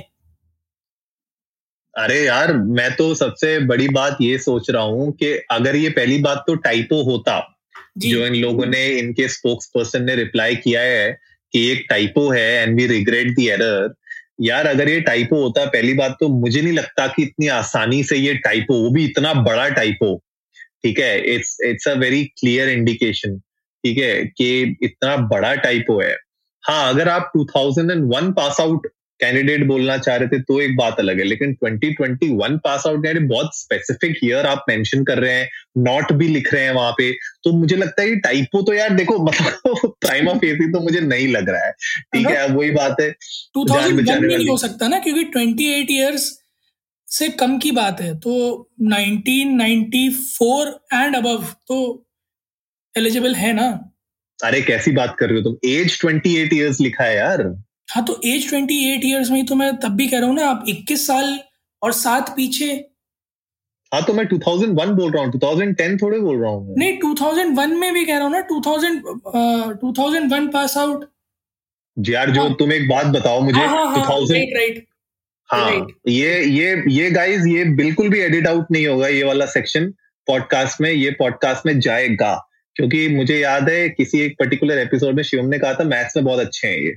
अरे 1.94 2.20
यार 2.26 2.54
मैं 2.54 2.90
तो 2.96 3.14
सबसे 3.16 3.60
बड़ी 3.60 3.88
बात 3.90 4.18
ये 4.22 4.38
सोच 4.38 4.70
रहा 4.70 4.84
हूँ 4.84 5.12
कि 5.12 5.32
अगर 5.52 5.76
ये 5.76 5.90
पहली 5.90 6.18
बात 6.18 6.44
तो 6.48 6.56
टाइपो 6.56 7.02
होता 7.04 7.40
जो। 7.98 8.26
इन 8.26 8.36
लोगों 8.36 8.66
ने 8.66 8.86
इनके 8.88 9.28
स्पोक्स 9.28 9.66
पर्सन 9.66 10.04
ने 10.04 10.16
रिप्लाई 10.16 10.56
किया 10.56 10.82
है 10.82 11.12
कि 11.54 11.66
एक 11.72 11.86
टाइपो 11.90 12.30
है 12.30 12.52
and 12.62 12.76
we 12.76 12.88
regret 12.88 13.28
the 13.36 13.48
error 13.48 13.94
यार 14.42 14.68
अगर 14.68 14.90
ये 14.90 15.00
टाइपो 15.02 15.42
होता 15.44 15.66
पहली 15.66 15.94
बात 15.94 16.18
तो 16.20 16.28
मुझे 16.30 16.62
नहीं 16.62 16.74
लगता 16.74 17.08
कि 17.08 17.24
इतनी 17.24 17.48
आसानी 17.48 18.04
से 18.04 18.18
ये 18.18 18.34
टाइपो 18.36 18.82
वो 18.84 18.90
भी 18.90 19.06
इतना 19.06 19.34
बड़ा 19.34 19.68
टाइपो 19.70 20.14
ठीक 20.84 21.00
है 21.00 21.36
it's 21.36 21.58
it's 21.66 21.88
a 21.88 21.94
very 21.94 22.26
clear 22.26 22.70
indication 22.70 23.38
ठीक 23.84 23.98
है 23.98 24.26
कि 24.26 24.78
इतना 24.84 25.18
बड़ा 25.18 25.56
टाइपो 25.56 26.02
है। 26.02 26.18
हाँ 26.64 26.94
अगर 26.94 27.10
आप 27.10 27.32
2001 27.38 28.32
पास 28.32 28.58
आउट 28.60 28.88
कैंडिडेट 29.20 29.66
बोलना 29.66 29.98
चाह 29.98 30.16
रहे 30.16 30.28
थे 30.28 30.40
तो 30.40 30.62
एक 30.62 30.78
बात 30.78 31.00
अलग 31.00 31.20
है 31.20 31.24
लेकिन 31.24 31.58
2021 31.66 32.58
पास 32.58 32.84
आउट 32.88 33.04
कैंडिडेट 33.04 33.30
बहुत 33.30 33.50
स्पेसिफिक 33.58 34.18
ईयर 34.24 34.46
आप 34.46 34.66
मेंशन 34.70 35.04
कर 35.04 35.18
रहे 35.18 35.34
हैं 35.34 35.50
नॉट 35.78 36.12
भी 36.12 36.28
लिख 36.28 36.54
रहे 36.54 36.64
हैं 36.64 36.72
वहाँ 36.72 36.92
पे 36.92 37.12
तो 37.14 37.52
मुझे 37.54 37.76
लगता 37.76 38.02
है 38.02 38.10
कि 38.10 38.16
टाइपो 38.16 38.62
तो 38.62 38.74
यार 38.74 38.90
देखो 38.90 39.26
मतलब 39.26 39.94
प्राइम 40.02 40.28
ऑफ़ 40.28 40.46
एसी 40.46 40.72
तो 40.72 40.80
मुझे 40.80 41.00
नहीं 41.00 41.28
लग 41.28 41.50
रहा 41.50 41.66
है 41.66 41.72
ठीक 42.14 42.28
है 42.28 42.48
वही 42.48 42.72
बात 42.72 42.96
है। 43.02 43.12
टू 43.54 43.66
थाउज़ेंड 43.66 44.10
नहीं 44.10 44.48
हो 44.48 44.58
सकता 44.58 44.88
ना 44.88 45.00
क्योंकि 45.00 45.24
ट्वेंटी 45.24 45.82
एट 45.82 46.18
से 47.08 47.28
कम 47.40 47.58
की 47.60 47.72
बात 47.72 48.02
है 48.02 48.14
तो 48.20 48.32
1994 48.84 50.74
एंड 50.94 51.16
अबव 51.16 51.44
तो 51.68 51.78
एलिजिबल 52.96 53.36
है 53.36 53.54
ना? 53.54 53.68
अरे 54.40 54.62
कैसी 54.62 54.92
बात 54.92 55.16
कर 55.20 55.30
रहे 55.30 55.38
हो 55.38 55.44
तुम? 55.44 55.56
एज 55.70 55.98
28 56.06 56.54
इयर्स 56.54 56.80
लिखा 56.82 57.04
है 57.04 57.16
यार। 57.16 57.42
हाँ 57.92 58.04
तो 58.06 58.20
एज 58.26 58.50
ट्वेंटी 58.50 58.78
एट 58.94 59.06
ईयर्स 59.06 59.30
में 59.32 59.46
तो 59.46 59.56
मैं 59.56 59.76
तब 59.80 59.96
भी 59.96 60.08
कह 60.08 60.20
रहा 60.20 60.28
हूँ 60.28 60.36
ना 60.36 60.48
आप 60.50 60.66
इक्कीस 60.70 61.06
साल 61.08 61.38
और 61.82 61.92
सात 61.94 62.30
पीछे। 62.36 62.70
हाँ 63.92 64.02
तो 64.06 64.14
मैं 64.14 64.26
2001 64.30 64.90
बोल 64.96 65.12
रहा 65.12 65.24
हूँ 65.24 65.32
2010 65.34 66.02
थोड़े 66.02 66.20
बोल 66.20 66.42
रहा 66.42 66.52
हूँ 66.52 66.76
नहीं 66.78 66.98
2001 67.00 67.76
में 67.80 67.94
भी 67.94 68.06
कह 68.06 68.18
रहा 68.18 68.24
हूँ 68.24 68.32
ना 68.32 68.42
2000 68.48 69.78
2001 69.84 70.52
पास 70.54 70.78
आउट 70.78 71.06
जी 71.98 72.14
यार 72.14 72.32
जो 72.32 72.42
हाँ, 72.42 72.54
तुम 72.60 72.72
एक 72.74 72.88
बात 72.90 73.06
बताओ 73.16 73.40
मुझे 73.42 73.60
हाँ, 73.60 73.86
हाँ, 73.86 73.96
2000 73.96 74.34
राइट 74.36 74.54
राइट 74.58 74.86
हाँ। 75.52 75.88
ये 76.08 76.44
ये 76.44 76.84
ये 76.88 77.12
गाइस 77.12 77.46
ये 77.48 77.64
बिल्कुल 77.64 78.10
भी 78.10 78.20
एडिट 78.20 78.48
आउट 78.48 78.68
नहीं 78.72 78.88
होगा 78.88 79.08
ये 79.08 79.24
वाला 79.24 79.46
सेक्शन 79.46 79.86
पॉडकास्ट 80.28 80.82
में 80.82 80.92
ये 80.92 81.12
पॉडकास्ट 81.12 81.66
में 81.66 81.80
जाएगा। 81.80 82.50
क्योंकि 82.76 83.08
मुझे 83.08 83.40
याद 83.40 83.70
है 83.70 83.90
किसी 83.90 84.20
एक 84.20 84.36
पर्टिकुलर 84.40 84.78
एपिसोड 84.78 85.16
में 85.16 85.24
शिवम 85.24 85.46
ने 85.46 85.60
कहा 85.60 85.74
था 85.74 85.84
मैथ्स 85.84 86.16
में 86.16 86.26
बहुत 86.26 86.40
अच्छे 86.40 86.68
हैं 86.68 86.78
ये। 86.78 86.94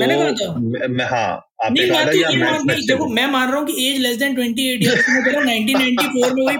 मैंने 0.00 0.16
कहा 0.16 0.32
था। 0.32 1.16
हाँ 1.16 1.50
आपने 1.64 1.88
कहा 1.88 2.04
था 2.04 2.10
ये 2.10 2.86
देखो 2.86 3.06
मैं 3.06 3.26
मान 3.26 3.48
रहा 3.48 3.58
हूँ 3.58 3.66
कि 3.66 3.88
age 3.88 4.00
less 4.00 4.16
than 4.16 4.34
twenty 4.34 4.74
eight 4.74 5.08
में 5.08 5.24
बोला 5.24 5.40
नाइनटीन 5.40 5.78
में 5.78 6.46
वही 6.46 6.58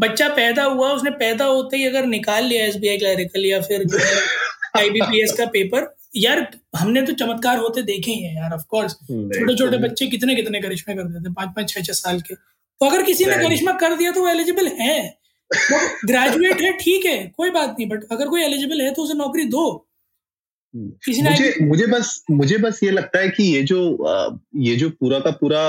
बच्चा 0.00 0.28
पैदा 0.28 0.64
हुआ 0.64 0.90
उसने 0.90 1.10
पैदा 1.10 1.44
होते 1.44 1.76
ही 1.76 1.86
अगर 1.86 2.06
निकाल 2.06 2.44
लिया 2.44 2.64
एस 2.64 2.76
बी 2.76 2.88
आई 2.88 2.98
क्लैरिकल 2.98 3.44
या 3.44 3.60
फिर 3.60 3.86
आईबीपीएस 4.76 5.32
का 5.32 5.46
पेपर 5.46 5.94
यार 6.14 6.46
हमने 6.76 7.02
तो 7.02 7.12
चमत्कार 7.14 7.58
होते 7.58 7.82
देखे 7.82 8.10
ही 8.10 8.22
हैं 8.22 8.34
यार 8.36 8.52
ऑफ़ 8.54 8.62
कोर्स 8.68 8.92
छोटे 8.92 9.56
छोटे 9.56 9.78
बच्चे 9.78 10.06
कितने 10.06 10.34
कितने 10.34 10.60
करिश्मे 10.60 10.94
कर 10.94 11.02
देते 11.04 11.28
हैं 11.28 11.32
पाँच 11.34 11.52
पाँच 11.56 11.68
छह 11.70 11.80
छह 11.80 11.92
साल 11.92 12.20
के। 12.20 12.34
तो 12.34 12.86
अगर 12.86 13.02
किसी 13.02 13.24
ने 13.24 13.36
करिश्मा 13.38 13.72
कर 13.78 13.96
दिया 13.96 14.10
तो 14.12 14.20
वो 14.20 14.28
एलिजिबल 14.28 14.66
है। 14.80 14.98
ग्रेजुएट 15.50 16.60
है 16.60 16.72
ठीक 16.78 17.04
है 17.06 17.16
कोई 17.36 17.50
बात 17.50 17.74
नहीं 17.78 17.88
बट 17.88 18.04
अगर 18.12 18.28
कोई 18.28 18.42
एलिजिबल 18.42 18.80
है 18.80 18.92
तो 18.94 19.02
उसे 19.02 19.14
नौकरी 19.14 19.44
दो। 19.48 19.66
किसी 20.74 21.22
मुझे 21.22 21.54
मुझे 21.62 21.86
बस 21.86 22.24
मुझे 22.30 22.56
बस 22.58 22.80
ये 22.82 22.90
लगता 22.90 23.18
है 23.18 23.28
कि 23.30 23.44
ये 23.44 23.62
जो 23.62 23.80
ये 24.60 24.76
जो 24.76 24.88
पूरा 24.90 25.18
का 25.18 25.30
पूरा 25.42 25.62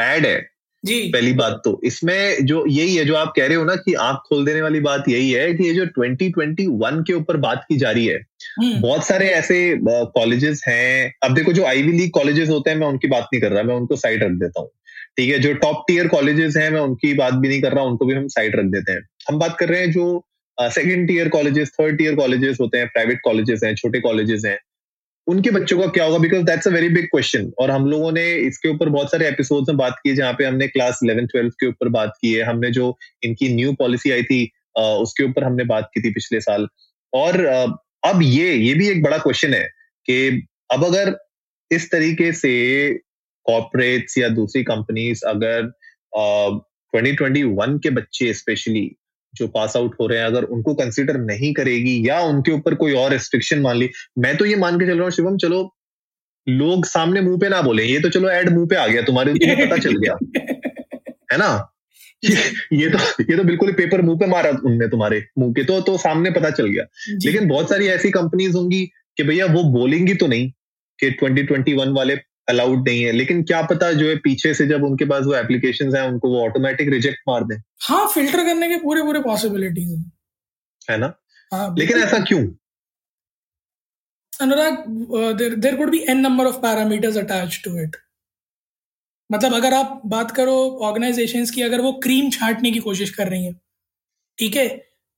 एड 0.00 0.26
है 0.26 0.36
जी। 0.84 1.08
पहली 1.08 1.32
बात 1.32 1.60
तो। 1.64 1.80
इसमें 1.84 2.46
जो 2.46 2.64
यही 2.68 2.96
है 2.96 3.04
जो 3.04 3.14
आप 3.14 3.32
कह 3.36 3.46
रहे 3.46 3.56
हो 3.56 3.64
ना 3.64 3.74
कि 3.74 3.94
आँख 3.94 4.16
खोल 4.16 4.44
देने 4.44 4.62
वाली 4.62 4.80
बात 4.80 5.04
यही 5.08 5.30
है 5.30 5.54
कि 5.54 5.64
ये 5.64 5.74
जो 5.74 5.84
2021 5.86 7.02
के 7.06 7.12
ऊपर 7.12 7.36
बात 7.36 7.64
की 7.68 7.76
जा 7.76 7.90
रही 7.90 8.06
है 8.06 8.16
हम्म। 8.58 8.80
बहुत 8.80 9.06
सारे 9.06 9.28
ऐसे 9.28 9.78
कॉलेजेस 9.88 10.64
हैं। 10.68 11.14
अब 11.22 11.34
देखो 11.34 11.52
जो 11.52 11.64
आईवी 11.64 11.92
लीग 11.92 12.10
कॉलेजेस 12.10 12.48
होते 12.48 12.70
हैं 12.70 12.76
मैं 12.76 12.86
उनकी 12.86 13.08
बात 13.08 13.22
नहीं 13.22 13.40
कर 13.42 13.52
रहा 13.52 13.62
मैं 13.62 13.74
उनको 13.74 13.96
साइड 13.96 14.22
रख 14.22 14.30
देता 14.30 14.60
हूँ। 14.60 14.70
ठीक 15.16 15.32
है 15.32 15.38
जो 15.38 15.54
टॉप 15.54 15.84
टीयर 15.88 16.08
कॉलेजेस 16.08 16.56
हैं 16.56 16.70
मैं 16.70 16.80
उनकी 16.80 17.14
बात 17.14 17.34
भी 17.34 17.48
नहीं 17.48 17.62
कर 17.62 17.72
रहा 17.72 17.84
उनको 17.84 18.06
भी 18.06 18.14
हम 18.14 18.28
साइड 18.28 18.56
रख 18.56 18.64
देते 18.64 18.92
हैं। 18.92 19.02
हम 19.28 19.38
बात 19.38 19.56
कर 19.58 19.68
रहे 19.68 19.80
हैं 19.80 19.90
जो 19.92 20.24
second 20.60 21.08
tier 21.08 21.28
colleges 21.28 21.72
third 21.80 21.98
tier 21.98 22.14
colleges 22.14 22.58
होते 22.60 22.78
हैं 22.78 22.86
प्राइवेट 22.86 23.20
कॉलेजेस 23.24 23.60
हैं 23.64 23.74
छोटे 23.74 24.00
कॉलेजेस 24.00 24.42
हैं। 24.46 24.58
उनके 25.26 25.50
बच्चों 25.50 25.78
का 25.78 25.86
क्या 25.88 26.04
होगा? 26.04 26.18
Because 26.18 26.42
that's 26.44 26.66
a 26.68 26.70
very 26.70 26.88
big 26.88 27.04
question 27.06 27.50
और 27.60 27.70
हम 27.70 27.86
लोगों 27.90 28.10
ने 28.12 28.24
इसके 28.46 28.68
ऊपर 28.68 28.88
बहुत 28.88 29.10
सारे 29.10 29.28
एपिसोड्स 29.28 29.68
में 29.68 29.76
बात 29.76 29.96
की 30.02 30.08
है, 30.08 30.14
जहाँ 30.16 30.32
पे 30.38 30.44
हमने 30.44 30.66
क्लास 30.68 31.00
इलेवन 31.04 31.26
ट्वेल्थ 31.26 31.54
के 31.60 31.66
ऊपर 31.68 31.88
बात 31.90 32.12
की 32.20 32.32
है। 32.32 32.42
हमने 32.44 32.70
जो 32.70 32.96
इनकी 33.24 33.54
न्यू 33.54 33.72
पॉलिसी 33.78 34.10
आई 34.10 34.22
थी 34.22 34.44
उसके 34.78 35.24
ऊपर 35.24 35.44
हमने 35.44 35.64
बात 35.64 35.90
की 35.94 36.00
थी 36.02 36.10
पिछले 36.14 36.40
साल। 36.40 36.66
और 37.12 37.44
अब 38.06 38.20
ये 38.22 38.52
ये 38.54 38.74
भी 38.74 38.88
एक 38.88 39.02
बड़ा 39.02 39.18
क्वेश्चन 39.18 39.54
है 39.54 39.64
कि 40.08 40.46
अब 40.72 40.84
अगर 40.84 41.16
इस 41.70 41.90
तरीके 41.90 42.32
से 42.32 42.52
कॉर्पोरेट्स 43.46 44.18
या 44.18 44.28
दूसरी 44.30 44.62
कंपनीज़ 44.64 45.24
अगर 45.26 45.70
ट्वेंटी 46.12 47.12
ट्वेंटी 47.12 47.42
वन 47.42 47.78
के 47.78 47.90
बच्चे 47.90 48.32
स्पेशली 48.34 48.84
जो 49.34 49.48
पास 49.48 49.76
आउट 49.76 49.96
हो 50.00 50.06
रहे 50.06 50.18
हैं 50.18 50.26
अगर 50.26 50.42
उनको 50.42 50.74
कंसिडर 50.74 51.16
नहीं 51.16 51.54
करेगी 51.54 52.08
या 52.08 52.20
उनके 52.20 52.52
ऊपर 52.52 52.74
कोई 52.74 52.92
और 52.92 53.10
रेस्ट्रिक्शन 53.10 53.58
मान 53.58 53.76
ली 53.76 53.90
मैं 54.18 54.36
तो 54.36 54.44
ये 54.44 54.56
मान 54.56 54.80
के 54.80 54.86
चल 54.86 54.94
रहा 54.94 55.02
हूँ 55.02 55.10
शिवम 55.10 55.36
चलो 55.36 55.76
लोग 56.48 56.86
सामने 56.86 57.20
मुँह 57.20 57.38
पे 57.38 57.48
ना 57.48 57.62
बोले 57.62 57.84
ये 57.84 58.00
तो 58.00 58.08
चलो 58.08 58.30
एड 58.30 58.50
मुँह 58.50 58.66
पे 58.66 58.76
आ 58.76 58.86
गया 58.86 59.02
तुम्हारे 59.02 59.34
तुम्हें 59.34 59.68
पता 59.68 59.76
चल 59.76 59.92
गया 59.92 60.16
है 61.32 61.38
ना? 61.38 61.70
ये 62.72 62.90
तो 62.90 62.98
ये 63.32 63.36
तो 63.36 63.44
बिल्कुल 63.44 63.72
पेपर 63.72 64.02
मुँह 64.02 64.18
पे 64.18 64.26
मारा 64.26 64.50
उनने 64.50 64.88
तुम्हारे 64.88 65.26
मुँह 65.38 65.52
के 65.52 65.64
तो 65.64 65.80
तो 65.80 65.98
सामने 65.98 66.30
पता 66.30 66.50
चल 66.50 66.66
गया। 66.66 66.84
लेकिन 67.24 67.48
बहुत 67.48 67.68
सारी 67.68 67.86
ऐसी 67.86 68.10
कंपनीज़ 68.10 68.56
होंगी 68.56 68.86
कि 69.16 69.22
भैया 69.22 69.46
वो 69.46 69.64
बोलेंगी 69.64 70.14
तो 70.14 70.26
नहीं 70.26 70.50
कि 71.04 71.10
2021 71.10 71.96
वाले 71.96 72.16
अलाउड 72.48 72.88
नहीं 72.88 73.02
है। 73.02 73.12
लेकिन 73.12 73.42
क्या 73.42 73.60
पता 73.66 73.92
जो 73.92 74.08
है 74.08 74.16
पीछे 74.24 74.52
से 74.54 74.66
जब 74.66 74.84
उनके 74.84 75.04
पास 75.04 75.24
वो 75.26 75.34
एप्लीकेशन 75.34 75.94
है 75.96 76.06
उनको 76.08 76.30
वो 76.30 76.44
ऑटोमेटिक 76.44 76.88
रिजेक्ट 76.88 77.20
मार 77.28 77.44
दे। 77.44 77.54
हाँ 77.82 78.06
फ़िल्टर 78.08 78.44
करने 78.46 78.68
के 78.68 78.76
पूरे 78.76 79.02
पूरे 79.02 79.20
पॉसिबिलिटीज 79.22 79.90
है। 79.90 80.04
है 80.90 80.96
ना? 80.98 81.12
हाँ, 81.52 81.74
लेकिन 81.78 81.98
ऐसा 81.98 82.18
क्यों? 82.24 82.44
Anurag 84.32 84.84
there 85.58 85.76
could 85.76 85.90
be 85.90 85.98
an 86.08 86.20
number 86.20 86.46
of 86.46 86.56
parameters 86.58 87.16
attach 87.16 87.60
to 87.64 87.78
it 87.82 87.96
मतलब 89.30 89.54
अगर 89.54 89.74
आप 89.74 90.00
बात 90.06 90.30
करो 90.30 90.54
ऑर्गेनाइजेशंस 90.82 91.50
की 91.50 91.62
अगर 91.62 91.80
वो 91.80 91.92
क्रीम 92.02 92.30
छांटने 92.30 92.70
की 92.70 92.78
कोशिश 92.78 93.10
कर 93.10 93.28
रही 93.28 93.44
है 93.44 93.52
ठीक 94.38 94.56
है? 94.56 94.66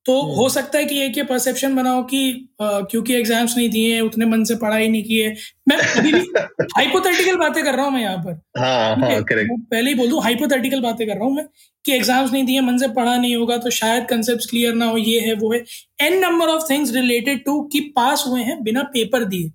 तो 0.07 0.15
हो 0.15 0.33
हम्म। 0.33 0.49
सकता 0.51 0.79
है 0.79 0.85
कि 0.85 0.99
एक 1.03 1.17
ये 1.19 1.23
परसेप्शन 1.25 1.75
बनाओ 1.77 2.03
कि 2.05 2.49
आ, 2.61 2.81
क्योंकि 2.81 3.15
एग्ज़ाम्स 3.15 3.57
नहीं 3.57 3.69
दिए 3.71 4.01
उतने 4.01 4.27
मन 4.27 4.45
से 4.45 4.55
पढ़ाई 4.57 4.89
नहीं 4.89 5.03
किए 5.05 5.35
मैं 5.69 5.77
अभी 5.77 6.13
भी 6.13 6.21
हाइपोथेटिकल 6.77 7.37
बातें 7.37 7.63
कर 7.65 7.75
रहा 7.75 7.85
हूँ 7.85 7.93
मैं 7.93 8.01
यहाँ 8.03 8.19
पर। 8.19 8.41
हाँ, 8.59 8.97
हाँ, 8.97 9.21
पहले 9.23 9.89
ही 9.89 9.95
बोल 9.95 10.09
दू 10.09 10.21
हाइपोथेटिकल 10.21 10.81
बातें 10.81 11.07
कर 11.07 11.15
रहा 11.15 11.25
हूँ 11.25 11.35
मैं 11.35 11.47
कि 11.85 11.93
एग्ज़ाम्स 11.93 12.33
नहीं 12.33 12.45
दिए 12.45 12.61
मन 12.61 12.79
से 12.79 12.89
पढ़ा 12.91 13.17
नहीं 13.17 13.35
होगा 13.37 13.57
तो 13.57 13.71
शायद 13.73 14.07
कंसेप्ट 14.11 14.49
क्लियर 14.51 14.75
ना 14.75 14.87
हो 14.87 14.97
ये 14.99 15.21
है 15.21 15.35
वो 15.35 15.53
है। 15.53 15.63
An 16.01 16.19
number 16.21 16.49
of 16.49 16.71
things 16.71 16.95
related 16.95 17.45
to 17.45 17.61
कि 17.73 17.81
पास 17.97 18.25
हुए 18.27 18.43
हैं 18.43 18.63
बिना 18.63 18.83
पेपर 18.93 19.25
दिए। 19.27 19.49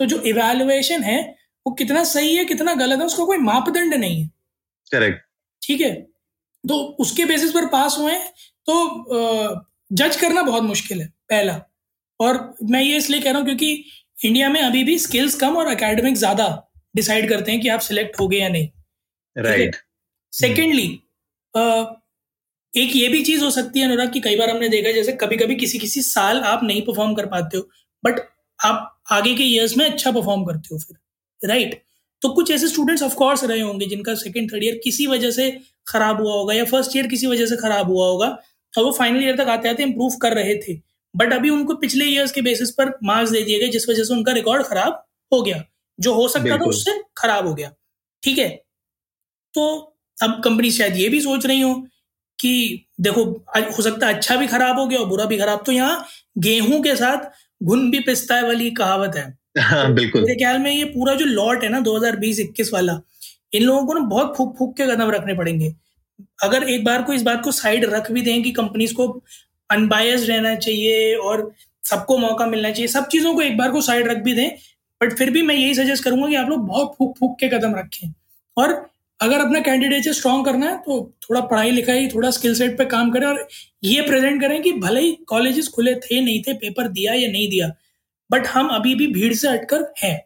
तो 0.00 0.06
जो 0.06 0.20
इवेल्युएशन 0.26 1.02
है 1.02 1.20
वो 1.66 1.72
कितना 1.74 2.04
सही 2.06 2.34
है 2.36 2.44
कितना 2.44 2.74
गलत 2.76 2.98
है 2.98 3.06
उसका 3.06 3.24
कोई 3.24 3.38
मापदंड 3.40 3.94
नहीं 3.94 4.22
है। 4.22 4.30
करेक्ट 4.92 5.20
ठीक 5.62 5.80
है? 5.80 5.94
तो 6.64 6.74
उसके 7.00 7.24
बेसिस 7.24 7.50
पर 7.52 7.66
पास 7.68 7.96
हुए 7.98 8.12
हैं 8.12 8.32
तो 8.66 9.70
जज 9.92 10.16
करना 10.16 10.42
बहुत 10.42 10.62
मुश्किल 10.62 11.00
है 11.00 11.06
पहला। 11.30 11.60
और 12.20 12.54
मैं 12.64 12.82
ये 12.82 12.96
इसलिए 12.96 13.20
कह 13.20 13.30
रहा 13.30 13.38
हूँ 13.38 13.46
क्योंकि 13.46 13.72
इंडिया 14.18 14.48
में 14.48 14.60
अभी 14.62 14.82
भी 14.84 14.98
स्किल्स 14.98 15.34
कम 15.36 15.56
और 15.56 15.66
अकेडमिक 15.68 16.16
ज़्यादा 16.16 16.46
डिसाइड 16.94 17.28
करते 17.28 17.52
हैं 17.52 17.60
कि 17.60 17.68
आप 17.68 17.80
सिलेक्ट 17.80 18.20
हो 18.20 18.28
गए 18.28 18.38
या 18.38 18.48
नहीं। 18.48 18.68
राइट 19.36 19.76
सेकेंडली 20.32 20.86
एक 22.72 22.94
ये 22.96 23.08
भी 23.08 23.22
चीज़ 23.22 23.42
हो 23.44 23.50
सकती 23.50 23.80
है 23.80 23.86
अनुराग 23.86 24.12
कि 24.12 24.20
कई 24.20 24.36
बार 24.36 24.50
हमने 24.50 24.68
देखा 24.68 24.92
जैसे 24.92 25.12
कभी 25.20 25.36
कभी 25.36 25.54
किसी 25.56 25.78
किसी 25.78 26.02
साल 26.02 26.40
आप 26.42 26.62
नहीं 26.64 26.82
परफॉर्म 26.82 27.14
कर 27.14 27.26
पाते 27.26 27.56
हो 27.56 27.68
बट 28.04 28.20
आप 28.60 28.88
आगे 29.12 29.34
के 29.34 29.42
ईयर्स 29.44 29.76
में 29.76 29.84
अच्छा 29.84 30.10
परफॉर्म 30.10 30.44
करते 30.44 30.74
हो 30.74 30.78
फिर 30.80 31.48
राइट 31.48 31.82
तो 32.22 32.28
कुछ 32.34 32.50
ऐसे 32.50 32.68
स्टूडेंट्स 32.68 33.02
ऑफ़ 33.02 33.14
कोर्स 33.14 33.44
रहे 33.44 33.60
होंगे 33.60 33.86
जिनका 33.86 34.14
सेकेंड 34.14 34.52
थर्ड 34.52 34.64
ईयर 34.64 34.80
किसी 34.84 35.06
वजह 35.06 35.30
से 35.30 35.50
खराब 35.86 36.20
हुआ 36.20 36.32
होगा 36.32 36.54
या 36.54 36.64
फ़र्स्ट 36.64 36.96
ईयर 36.96 37.06
किसी 37.06 37.26
वजह 37.26 37.46
से 37.46 37.56
खराब 37.56 37.90
हुआ 37.90 38.06
होगा 38.06 38.36
और 38.74 38.84
वो 38.84 38.92
फाइनल 38.92 39.24
ईयर 39.24 39.36
तक 39.36 39.48
आते 39.48 39.68
आते 39.68 39.82
इम्प्रूव 39.82 40.16
कर 40.16 40.34
रहे 40.34 40.54
थे। 40.58 40.74
बट 41.14 41.32
अभी 41.32 41.50
उनको 41.50 41.74
पिछले 41.76 42.04
ईयर्स 42.04 42.32
के 42.32 42.42
बेसिस 42.42 42.70
पर 42.70 42.98
मार्क्स 43.04 43.30
दे 43.30 43.42
दिए 43.42 43.58
गए 43.60 43.68
जिस 43.68 43.88
वजह 43.88 44.04
से 44.04 44.14
उनका 44.14 44.32
रिकॉर्ड 44.32 44.62
खराब 44.62 45.02
हो 45.32 45.42
गया। 45.42 45.62
जो 45.98 46.12
हो 46.14 46.28
सकता 46.28 46.56
था 46.58 46.64
उससे 46.64 47.00
खराब 47.16 47.46
हो 47.46 47.54
गया। 47.54 47.72
ठीक 48.22 48.38
है? 48.38 48.48
तो 49.54 49.96
अब 50.16 50.40
कंपनी 50.44 50.70
शायद 50.70 50.96
ये 50.96 51.08
भी 51.08 51.20
सोच 51.20 51.46
रही 51.46 51.60
हो 51.60 51.74
कि 52.38 52.86
देखो 53.00 53.24
हो 53.76 53.82
सकता 53.82 54.06
है 54.06 54.14
अच्छा 54.14 54.36
भी 54.36 54.46
खराब 54.46 54.78
हो 54.78 54.86
गया 54.86 54.98
और 54.98 55.06
बुरा 55.06 55.24
भी 55.24 55.38
खराब। 55.38 55.62
तो 55.66 55.72
यहाँ 55.72 56.06
गेहूँ 56.38 56.80
के 56.82 56.94
साथ 56.96 57.30
घुन 57.62 57.90
भी 57.90 58.00
पिस्ता 58.00 58.36
है 58.36 58.42
वाली 58.42 58.70
कहावत 58.70 59.16
है। 59.16 59.26
हाँ, 59.58 59.92
बिल्कुल। 59.94 60.22
मेरे 60.22 60.34
ख्याल 60.34 60.58
में 60.58 60.70
ये 60.70 60.84
पूरा 60.84 61.14
जो 61.14 61.24
लॉट 61.24 61.64
है 61.64 61.68
ना 61.68 61.80
2020-21 61.80 62.72
वाला 62.72 63.00
इन 63.52 63.62
लोगों 63.62 63.86
को 63.86 63.94
ना 63.94 64.00
बहुत 64.00 64.34
फूक 64.36 64.56
फूक 64.58 64.76
के 64.76 64.86
कदम 64.86 65.10
रखने 65.10 65.34
पड़ेंगे। 65.34 65.74
अगर 66.42 66.62
एक 66.64 66.84
बार 66.84 67.02
को 67.02 67.12
इस 67.12 67.22
बात 67.22 67.42
को 67.44 67.52
साइड 67.52 67.84
रख 67.84 68.10
भी 68.12 68.22
दें 68.22 68.42
कि 68.42 68.50
कंपनीज़ 68.52 68.94
को 68.94 69.08
अनबायस 69.70 70.28
रहना 70.28 70.54
चाहिए 70.56 71.14
और 71.16 71.50
सबको 71.84 72.18
मौका 72.18 72.46
मिलना 72.46 72.70
चाहिए, 72.70 72.88
सब 72.88 73.06
चीज़ों 73.06 73.34
को 73.34 73.42
एक 73.42 73.56
बार 73.58 73.70
को 73.72 73.80
साइड 73.82 74.08
रख 74.08 74.16
भी 74.16 74.34
दें 74.34 74.48
बट 75.00 75.16
फिर 75.18 75.30
भी 75.30 75.42
मैं 75.42 75.54
यही 75.54 75.74
सजेस्ट 75.74 76.04
करूँगा 76.04 76.28
कि 76.28 76.34
आप 76.34 76.48
लोग 76.48 76.66
बहुत 76.66 76.94
फूक 76.98 77.16
फूक 77.18 77.38
के 77.40 77.48
कदम 77.48 77.74
रखें। 77.76 78.12
और 78.56 78.72
अगर 79.20 79.40
अपना 79.40 79.60
कैंडिडेट 79.60 80.08
स्ट्रॉन्ग 80.08 80.44
करना 80.46 80.66
है 80.66 80.76
तो 80.76 81.12
थोड़ा 81.22 81.40
पढ़ाई 81.40 81.70
लिखाई, 81.70 82.08
थोड़ा 82.08 82.30
स्किल 82.30 82.54
सेट 82.54 82.76
पे 82.78 82.84
काम 82.84 83.10
करें 83.10 83.26
और 83.26 83.46
ये 83.84 84.02
प्रेजेंट 84.02 84.40
करें 84.42 84.60
कि 84.62 84.72
भले 84.72 85.00
ही 85.00 85.12
कॉलेजेस 85.26 85.68
खुले 85.68 85.94
थे, 85.96 86.20
नहीं 86.20 86.42
थे 86.42 86.52
पेपर 86.54 86.88
दिया 86.88 87.14
या 87.14 87.28
नहीं 87.28 87.48
दिया 87.50 87.68
बट 88.30 88.46
हम 88.46 88.68
अभी 88.68 88.94
भी 88.94 89.06
भीड़ 89.06 89.32
से 89.34 89.48
हटकर 89.48 89.92
हैं। 89.98 90.20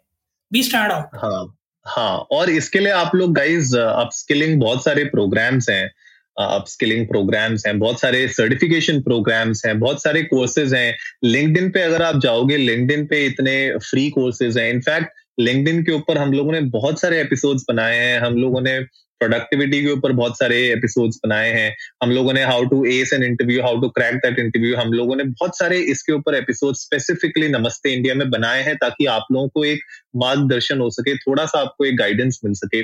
बी 0.52 0.62
स्टैंड 0.62 0.92
आउट 0.92 1.16
हाँ। 1.16 1.55
हाँ 1.86 2.16
और 2.30 2.50
इसके 2.50 2.78
लिए 2.78 2.92
आप 2.92 3.14
लोग 3.14 3.34
गाइज़ 3.34 3.76
अपस्किलिंग 3.76 4.60
बहुत 4.60 4.84
सारे 4.84 5.04
प्रोग्राम्स 5.04 5.70
हैं 5.70 5.90
अपस्किलिंग 6.36 7.06
प्रोग्राम्स 7.08 7.66
हैं, 7.66 7.78
बहुत 7.78 8.00
सारे 8.00 8.28
सर्टिफिकेशन 8.28 9.00
प्रोग्राम्स 9.00 9.64
हैं, 9.66 9.78
बहुत 9.80 10.02
सारे 10.02 10.22
कोर्सेज 10.22 10.74
हैं। 10.74 10.96
लिंकड 11.24 11.72
पे 11.74 11.80
अगर 11.80 12.02
आप 12.02 12.20
जाओगे 12.20 12.56
लिंकड 12.56 13.08
पे 13.08 13.24
इतने 13.26 13.54
फ्री 13.78 14.10
कोर्सेज 14.10 14.58
हैं। 14.58 14.68
इनफैक्ट 14.70 15.08
लिंकड 15.40 15.86
के 15.86 15.92
ऊपर 15.92 16.18
हम 16.18 16.32
लोगों 16.32 16.52
ने 16.52 16.60
बहुत 16.60 17.00
सारे 17.00 17.20
एपिसोड्स 17.20 17.64
बनाए 17.68 17.96
हैं, 17.96 18.18
हम 18.20 18.34
लोगों 18.34 18.60
ने 18.60 18.78
प्रोडक्टिविटी 19.20 19.82
के 19.82 19.90
ऊपर 19.90 20.12
बहुत 20.12 20.38
सारे 20.38 20.56
एपिसोड्स 20.72 21.16
बनाए 21.16 21.50
हैं। 21.50 21.76
हम 22.02 22.10
लोगों 22.10 22.32
ने 22.32 22.42
how 22.44 22.64
to 22.64 22.84
ace 22.84 23.12
an 23.12 23.24
interview 23.24 23.62
how 23.62 23.80
to 23.80 23.88
crack 23.88 24.14
that 24.14 24.38
interview 24.38 24.76
हम 24.76 24.92
लोगों 24.92 25.16
ने 25.16 25.24
बहुत 25.24 25.58
सारे 25.58 25.78
इसके 25.78 26.12
ऊपर 26.12 26.34
एपिसोड 26.34 26.74
स्पेसिफिकली 26.74 27.48
नमस्ते 27.48 27.92
इंडिया 27.92 28.14
में 28.14 28.30
बनाए 28.30 28.62
हैं 28.62 28.76
ताकि 28.76 29.06
आप 29.06 29.26
लोगों 29.32 29.48
को 29.48 29.64
एक 29.64 29.78
मार्गदर्शन 30.16 30.80
हो 30.80 30.90
सके 30.90 31.16
थोड़ा 31.16 31.46
सा 31.46 31.60
आपको 31.60 31.84
एक 31.84 31.96
गाइडेंस 31.96 32.40
मिल 32.44 32.54
सके। 32.54 32.82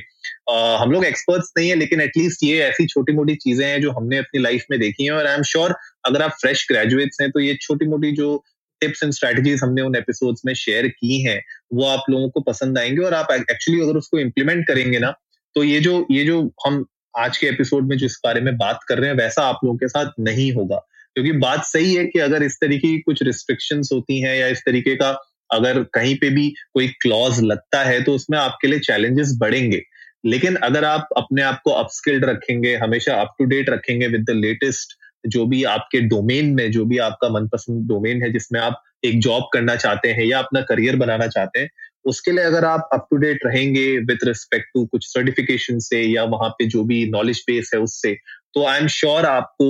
आ, 0.53 0.77
हम 0.77 0.93
लोग 0.93 1.05
एक्सपर्ट्स 1.05 1.53
नहीं 1.59 1.69
है 1.69 1.75
लेकिन 1.75 2.01
एटलीस्ट 2.01 2.45
ये 2.45 2.59
ऐसी 2.59 2.87
छोटी 2.87 3.13
मोटी 3.13 3.35
चीज़ें 3.35 3.67
हैं 3.67 3.81
जो 3.83 3.91
हमने 3.91 4.19
अपनी 4.19 4.41
लाइफ 4.41 4.65
में 4.71 4.81
देखी 4.81 5.05
हैं 5.05 5.13
और 5.13 5.27
आई 5.27 5.35
एम 5.35 5.43
श्योर 5.43 5.75
अगर 6.05 6.23
आप 6.23 6.31
फ्रेश 6.31 6.67
ग्रेजुएट्स 6.73 7.21
हैं 7.21 7.31
तो 7.31 7.41
ये 7.41 7.59
छोटी 7.61 7.87
मोटी 7.87 8.13
जो 8.13 8.45
टिप्स 8.81 9.03
एंड 9.03 9.13
स्ट्रेटजीज 9.13 9.61
हमने 9.63 9.83
उन 9.83 9.97
एपिसोड्स 9.97 10.43
में 10.47 10.55
शेयर 10.55 10.89
की 10.89 11.23
हैं 11.23 11.43
वो 11.73 11.85
आप 11.85 12.05
लोगों 12.11 12.31
को 12.31 12.41
पसंद 12.41 12.79
आएँगे 12.79 13.03
और 13.03 13.15
आप 13.15 13.33
एक्चुअली 13.33 13.81
अगर 13.81 13.97
उसको 13.97 14.19
इम्प्लीमेंट 14.19 14.67
करेंगे 14.67 14.99
ना 14.99 15.15
तो 15.55 15.65
ये 15.65 15.81
जो 15.81 16.07
ये 16.11 16.25
जो 16.25 16.41
हम 16.67 16.85
आज 17.19 17.39
के 17.39 17.47
एपिसोड 17.47 17.89
में 17.89 17.97
जिस 17.99 18.13
बारे 18.25 18.41
में 18.41 18.57
बात 18.57 18.81
कर 18.89 18.99
रहे 18.99 19.11
हैं, 19.11 19.17
वैसा 19.17 19.43
आप 19.43 19.61
लोगों 19.65 19.77
के 19.79 19.89
साथ 19.89 20.11
नहीं 20.21 20.53
होगा। 20.53 20.77
क्योंकि 21.15 21.33
बात 21.33 21.65
सही 21.65 21.95
है 21.95 22.05
कि 22.05 22.19
अगर 22.19 22.43
इस 22.43 22.57
तरीके 22.61 22.89
की 22.89 22.99
कुछ 22.99 23.23
रिस्ट्रिक्शंस 23.23 23.89
होती 23.93 24.21
हैं 24.21 24.37
या 24.37 24.47
इस 24.47 24.63
तरीके 24.67 24.95
का 24.95 25.11
अगर 25.51 25.83
कहीं 25.95 26.15
पे 26.17 26.31
भी 26.31 26.49
कोई 26.75 26.89
क्लॉज 26.89 27.41
लगता 27.43 27.83
है 27.85 28.03
तो 28.03 28.15
उसमें 28.15 28.39
आपके 28.39 28.69
लिए 28.69 28.79
चैलेंजेस 28.79 29.37
बढ़ेंगे। 29.41 29.83
लेकिन 30.27 30.57
अगर 30.57 30.85
आप 30.85 31.09
अपने 31.17 31.43
आप 31.43 31.61
को 31.65 31.71
अपस्किल्ड 31.71 32.25
रखेंगे, 32.25 32.75
हमेशा 32.77 33.15
अप 33.15 33.35
टू 33.39 33.45
डेट 33.45 33.71
रखेंगे 33.71 34.09
विद 34.09 34.25
द 34.25 34.31
लेटेस्ट 34.31 34.99
जो 35.27 35.47
भी 35.47 35.65
आपके 35.65 36.01
डोमेन 36.01 36.55
में, 36.55 36.71
जो 36.71 36.85
भी 36.85 36.99
आपका 36.99 37.29
मनपसंद 37.29 37.89
डोमेन 37.89 38.23
है 38.23 38.33
जिसमें 38.33 38.61
आप 38.61 38.83
एक 39.05 39.21
जॉब 39.21 39.49
करना 39.53 39.77
चाहते 39.77 40.09
हैं 40.09 40.25
या 40.25 40.39
अपना 40.39 40.61
करियर 40.61 40.97
बनाना 40.97 41.27
चाहते 41.27 41.61
हैं 41.61 41.71
उसके 42.05 42.33
लिए 42.33 42.45
अगर 42.45 42.65
आप 42.65 42.89
अप 42.93 43.07
टू 43.11 43.17
डेट 43.17 43.47
रहेंगे 43.47 43.87
विद 44.01 44.25
रिस्पेक्ट 44.25 44.69
टू 44.75 44.85
कुछ 44.87 45.07
सर्टिफिकेशन 45.07 45.79
से 45.79 46.03
या 46.03 46.25
वहाँ 46.35 46.49
पे 46.51 46.67
जो 46.67 46.85
भी 46.85 47.05
नॉलेज 47.11 47.43
बेस 47.47 47.71
है 47.75 47.81
उससे 47.81 48.15
तो 48.55 48.65
आई 48.67 48.79
एम 48.79 48.87
श्योर 48.91 49.27
आपको 49.27 49.69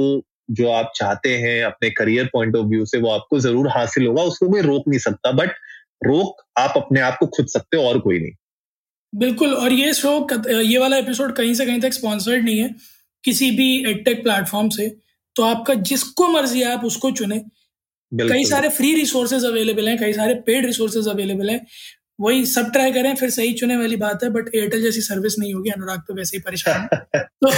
जो 0.51 0.71
आप 0.71 0.93
चाहते 0.97 1.37
हैं 1.39 1.63
अपने 1.65 1.91
करियर 1.91 2.31
पॉइंट 2.33 2.57
ऑफ़ 2.57 2.67
व्यू 2.67 2.85
से 2.85 2.99
वो 2.99 3.11
आपको 3.11 3.39
ज़रूर 3.41 3.69
हासिल 3.69 4.07
होगा 4.07 4.23
उसको 4.23 4.49
कोई 4.49 4.61
रोक 4.63 4.89
नहीं 4.89 4.99
सकता 5.01 5.33
बट 5.33 5.51
रोक 6.07 6.43
आप 6.59 6.75
अपने 6.77 7.01
आप 7.01 7.17
को 7.21 7.27
खुद 7.37 7.47
सकते 7.49 7.77
हो 7.77 7.83
और 7.83 7.99
कोई 8.01 8.19
नहीं। 8.19 8.33
बिल्कुल 9.13 9.55
और 9.55 9.73
ये 9.73 9.93
शो 9.95 10.11
ये 10.51 10.79
वाला 10.79 10.97
एपिसोड 10.97 11.33
कहीं 11.37 11.55
से 11.55 11.67
कहीं 11.67 11.81
तक 11.81 11.93
स्पॉन्सर्ड 11.93 12.45
नहीं 12.45 12.59
है 12.59 12.75
किसी 13.25 13.51
भी 13.51 13.69
एडटेक 13.91 14.23
प्लेटफॉर्म 14.23 14.69
से 14.69 14.89
तो 15.37 15.43
आपका 15.45 15.75
जिसको 15.91 16.29
मर्ज़ी 16.29 16.61
है 16.61 16.73
आप 16.73 16.85
उसको 16.85 17.11
चुने। 17.11 17.39
कई 18.13 18.45
सारे 18.45 18.69
फ्री 18.69 18.95
रिसोर्सेज 18.95 19.45
अवेलेबल 19.45 19.89
हैं 19.89 19.99
कई 19.99 20.13
सारे 20.13 20.35
पेड 20.47 20.67
रिसोर्सेज 20.67 21.09
अवेलेबल 21.09 21.51
हैं 21.51 21.61
वही 22.23 22.45
सब 22.47 22.71
ट्राई 22.73 22.93
करें 22.93 23.15
फिर 23.17 23.31
सही 23.31 23.53
चुने 23.53 23.77
वाली 23.77 23.97
बात 23.97 24.25
है 24.25 24.31
बट 24.31 24.55
एयरटेल 24.55 24.83
जैसी 24.83 25.01
सर्विस 25.01 25.39
नहीं 25.39 25.55
होगी 25.55 25.71
अनुराग 25.71 26.01
तो 26.09 26.15
वैसे 26.15 26.37
ही 26.37 26.41
परेशान 26.43 26.89
है। 26.93 27.23
तो 27.23 27.49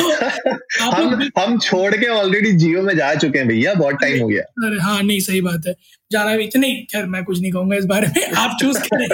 आप 0.83 0.95
हम 0.95 1.29
हम 1.39 1.59
छोड़ 1.61 1.95
के 1.97 2.07
ऑलरेडी 2.09 2.53
जियो 2.55 2.83
में 2.83 2.95
जा 2.97 3.15
चुके 3.15 3.39
हैं 3.39 3.49
भैया 3.49 3.75
बहुत 3.75 3.95
टाइम 4.01 4.21
हो 4.23 4.29
गया। 4.29 4.43
अरे 4.67 4.81
हाँ 4.81 5.03
नहीं 5.03 5.21
सही 5.21 5.41
बात 5.41 5.67
है। 5.67 5.75
जाना 6.11 6.37
भी 6.37 6.49
नहीं 6.57 6.85
खैर 6.87 7.07
मैं 7.07 7.25
कुछ 7.25 7.41
नहीं 7.41 7.53
कहूँगा 7.53 7.77
इस 7.77 7.85
बारे 7.87 8.07
में। 8.09 8.33
आप 8.33 8.57
चूज़ 8.61 8.79
करें 8.85 9.07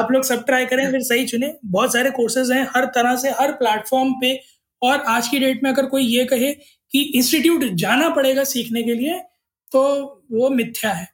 आप 0.00 0.12
लोग 0.12 0.24
सब 0.24 0.44
ट्राई 0.46 0.66
करें 0.66 0.90
फिर 0.90 1.00
सही 1.02 1.26
चुने। 1.26 1.52
बहुत 1.64 1.92
सारे 1.92 2.10
कोर्सेज 2.10 2.50
हैं 2.52 2.66
हर 2.76 2.84
तरह 2.94 3.16
से 3.16 3.30
हर 3.40 3.52
प्लेटफॉर्म 3.54 4.12
पे। 4.20 4.38
और 4.82 5.00
आज 5.08 5.28
की 5.28 5.38
डेट 5.38 5.62
में 5.64 5.70
अगर 5.70 5.86
कोई 5.86 6.02
ये 6.04 6.24
कहे 6.24 6.52
कि 6.52 7.00
इंस्टीट्यूट 7.16 7.64
जाना 7.74 8.08
पड़ेगा 8.10 8.44
सीखने 8.44 8.82
के 8.82 8.94
लिए 8.94 9.18
तो 9.72 9.82
वो 10.32 10.48
मिथ्या 10.50 10.90
है। 10.92 11.08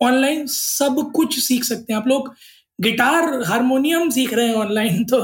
ऑनलाइन 0.00 0.46
सब 0.46 1.10
कुछ 1.14 1.38
सीख 1.38 1.64
सकते 1.64 1.92
हैं। 1.92 2.00
आप 2.00 2.06
लोग 2.08 2.34
गिटार 2.80 3.42
हारमोनियम 3.46 4.10
सीख 4.10 4.32
रहे 4.34 4.46
हैं 4.48 4.54
ऑनलाइन 4.56 5.04
तो 5.04 5.18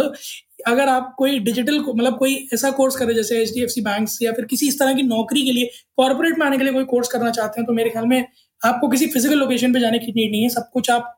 अगर 0.66 0.88
आप 0.88 1.14
कोई 1.18 1.38
डिजिटल 1.38 1.78
मतलब 1.80 2.16
कोई 2.18 2.34
ऐसा 2.54 2.70
कोर्स 2.70 2.96
करें, 2.96 3.14
जैसे 3.14 3.40
H 3.42 3.52
D 3.54 3.62
F 3.62 3.70
C 3.70 3.80
bank 3.80 4.08
या 4.22 4.32
फिर 4.32 4.44
किसी 4.44 4.68
इस 4.68 4.78
तरह 4.78 4.94
की 4.94 5.02
नौकरी 5.04 5.44
के 5.44 5.52
लिए 5.52 5.70
कॉर्पोरेट 5.96 6.38
में 6.38 6.46
आने 6.46 6.58
के 6.58 6.64
लिए 6.64 6.72
कोई 6.72 6.84
कोर्स 6.86 7.08
करना 7.08 7.30
चाहते 7.30 7.60
हैं 7.60 7.66
तो 7.66 7.72
मेरे 7.72 7.90
ख्याल 7.90 8.06
में 8.06 8.24
आपको 8.62 8.88
किसी 8.88 9.06
फ़िज़िकल 9.06 9.38
लोकेशन 9.38 9.72
पे 9.74 9.80
जाने 9.80 9.98
की 9.98 10.12
नीड 10.12 10.30
नहीं 10.30 10.42
है, 10.42 10.48
सब 10.48 10.70
कुछ 10.72 10.90
आप 10.90 11.12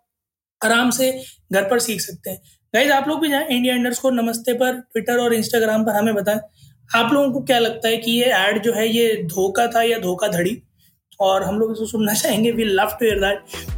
आराम 0.61 0.91
से 0.91 1.11
घर 1.53 1.69
पर 1.71 1.79
सीख 1.79 2.01
सकते 2.01 2.31
हैं। 2.31 2.41
गाइज़ 2.75 2.93
आप 2.93 3.09
लोग 3.09 3.21
भी 3.21 3.29
जाएँ 3.29 3.47
इंडिया 3.49 3.75
इंडर्स 3.75 3.99
को 3.99 4.11
नमस्ते 4.13 4.53
पर 4.55 4.81
ट्विटर 4.83 5.19
और 5.21 5.35
इंस्टाग्राम 5.35 5.85
पर 5.85 5.97
हमें 5.97 6.15
बताएँ। 6.15 6.41
आप 6.91 7.13
लोगों 7.13 7.33
को 7.33 7.41
क्या 7.43 7.59
लगता 7.59 7.89
है 7.89 7.97
कि 7.97 8.11
ये 8.13 8.33
एड 8.37 8.63
जो 8.63 8.73
है, 8.73 8.89
ये 8.89 9.23
धोखा 9.27 9.67
था 9.67 9.83
या 9.83 9.99
धोखा 9.99 10.29
धड़ी 10.29 10.57
और 11.21 11.43
हम 11.43 11.59
लोग 11.59 11.73
इसको 11.73 11.87
सुनना 11.87 12.15
चाहेंगे 12.23 12.53
we 12.53 12.65
love 12.65 12.97
to 13.01 13.07
hear 13.07 13.21
that 13.21 13.78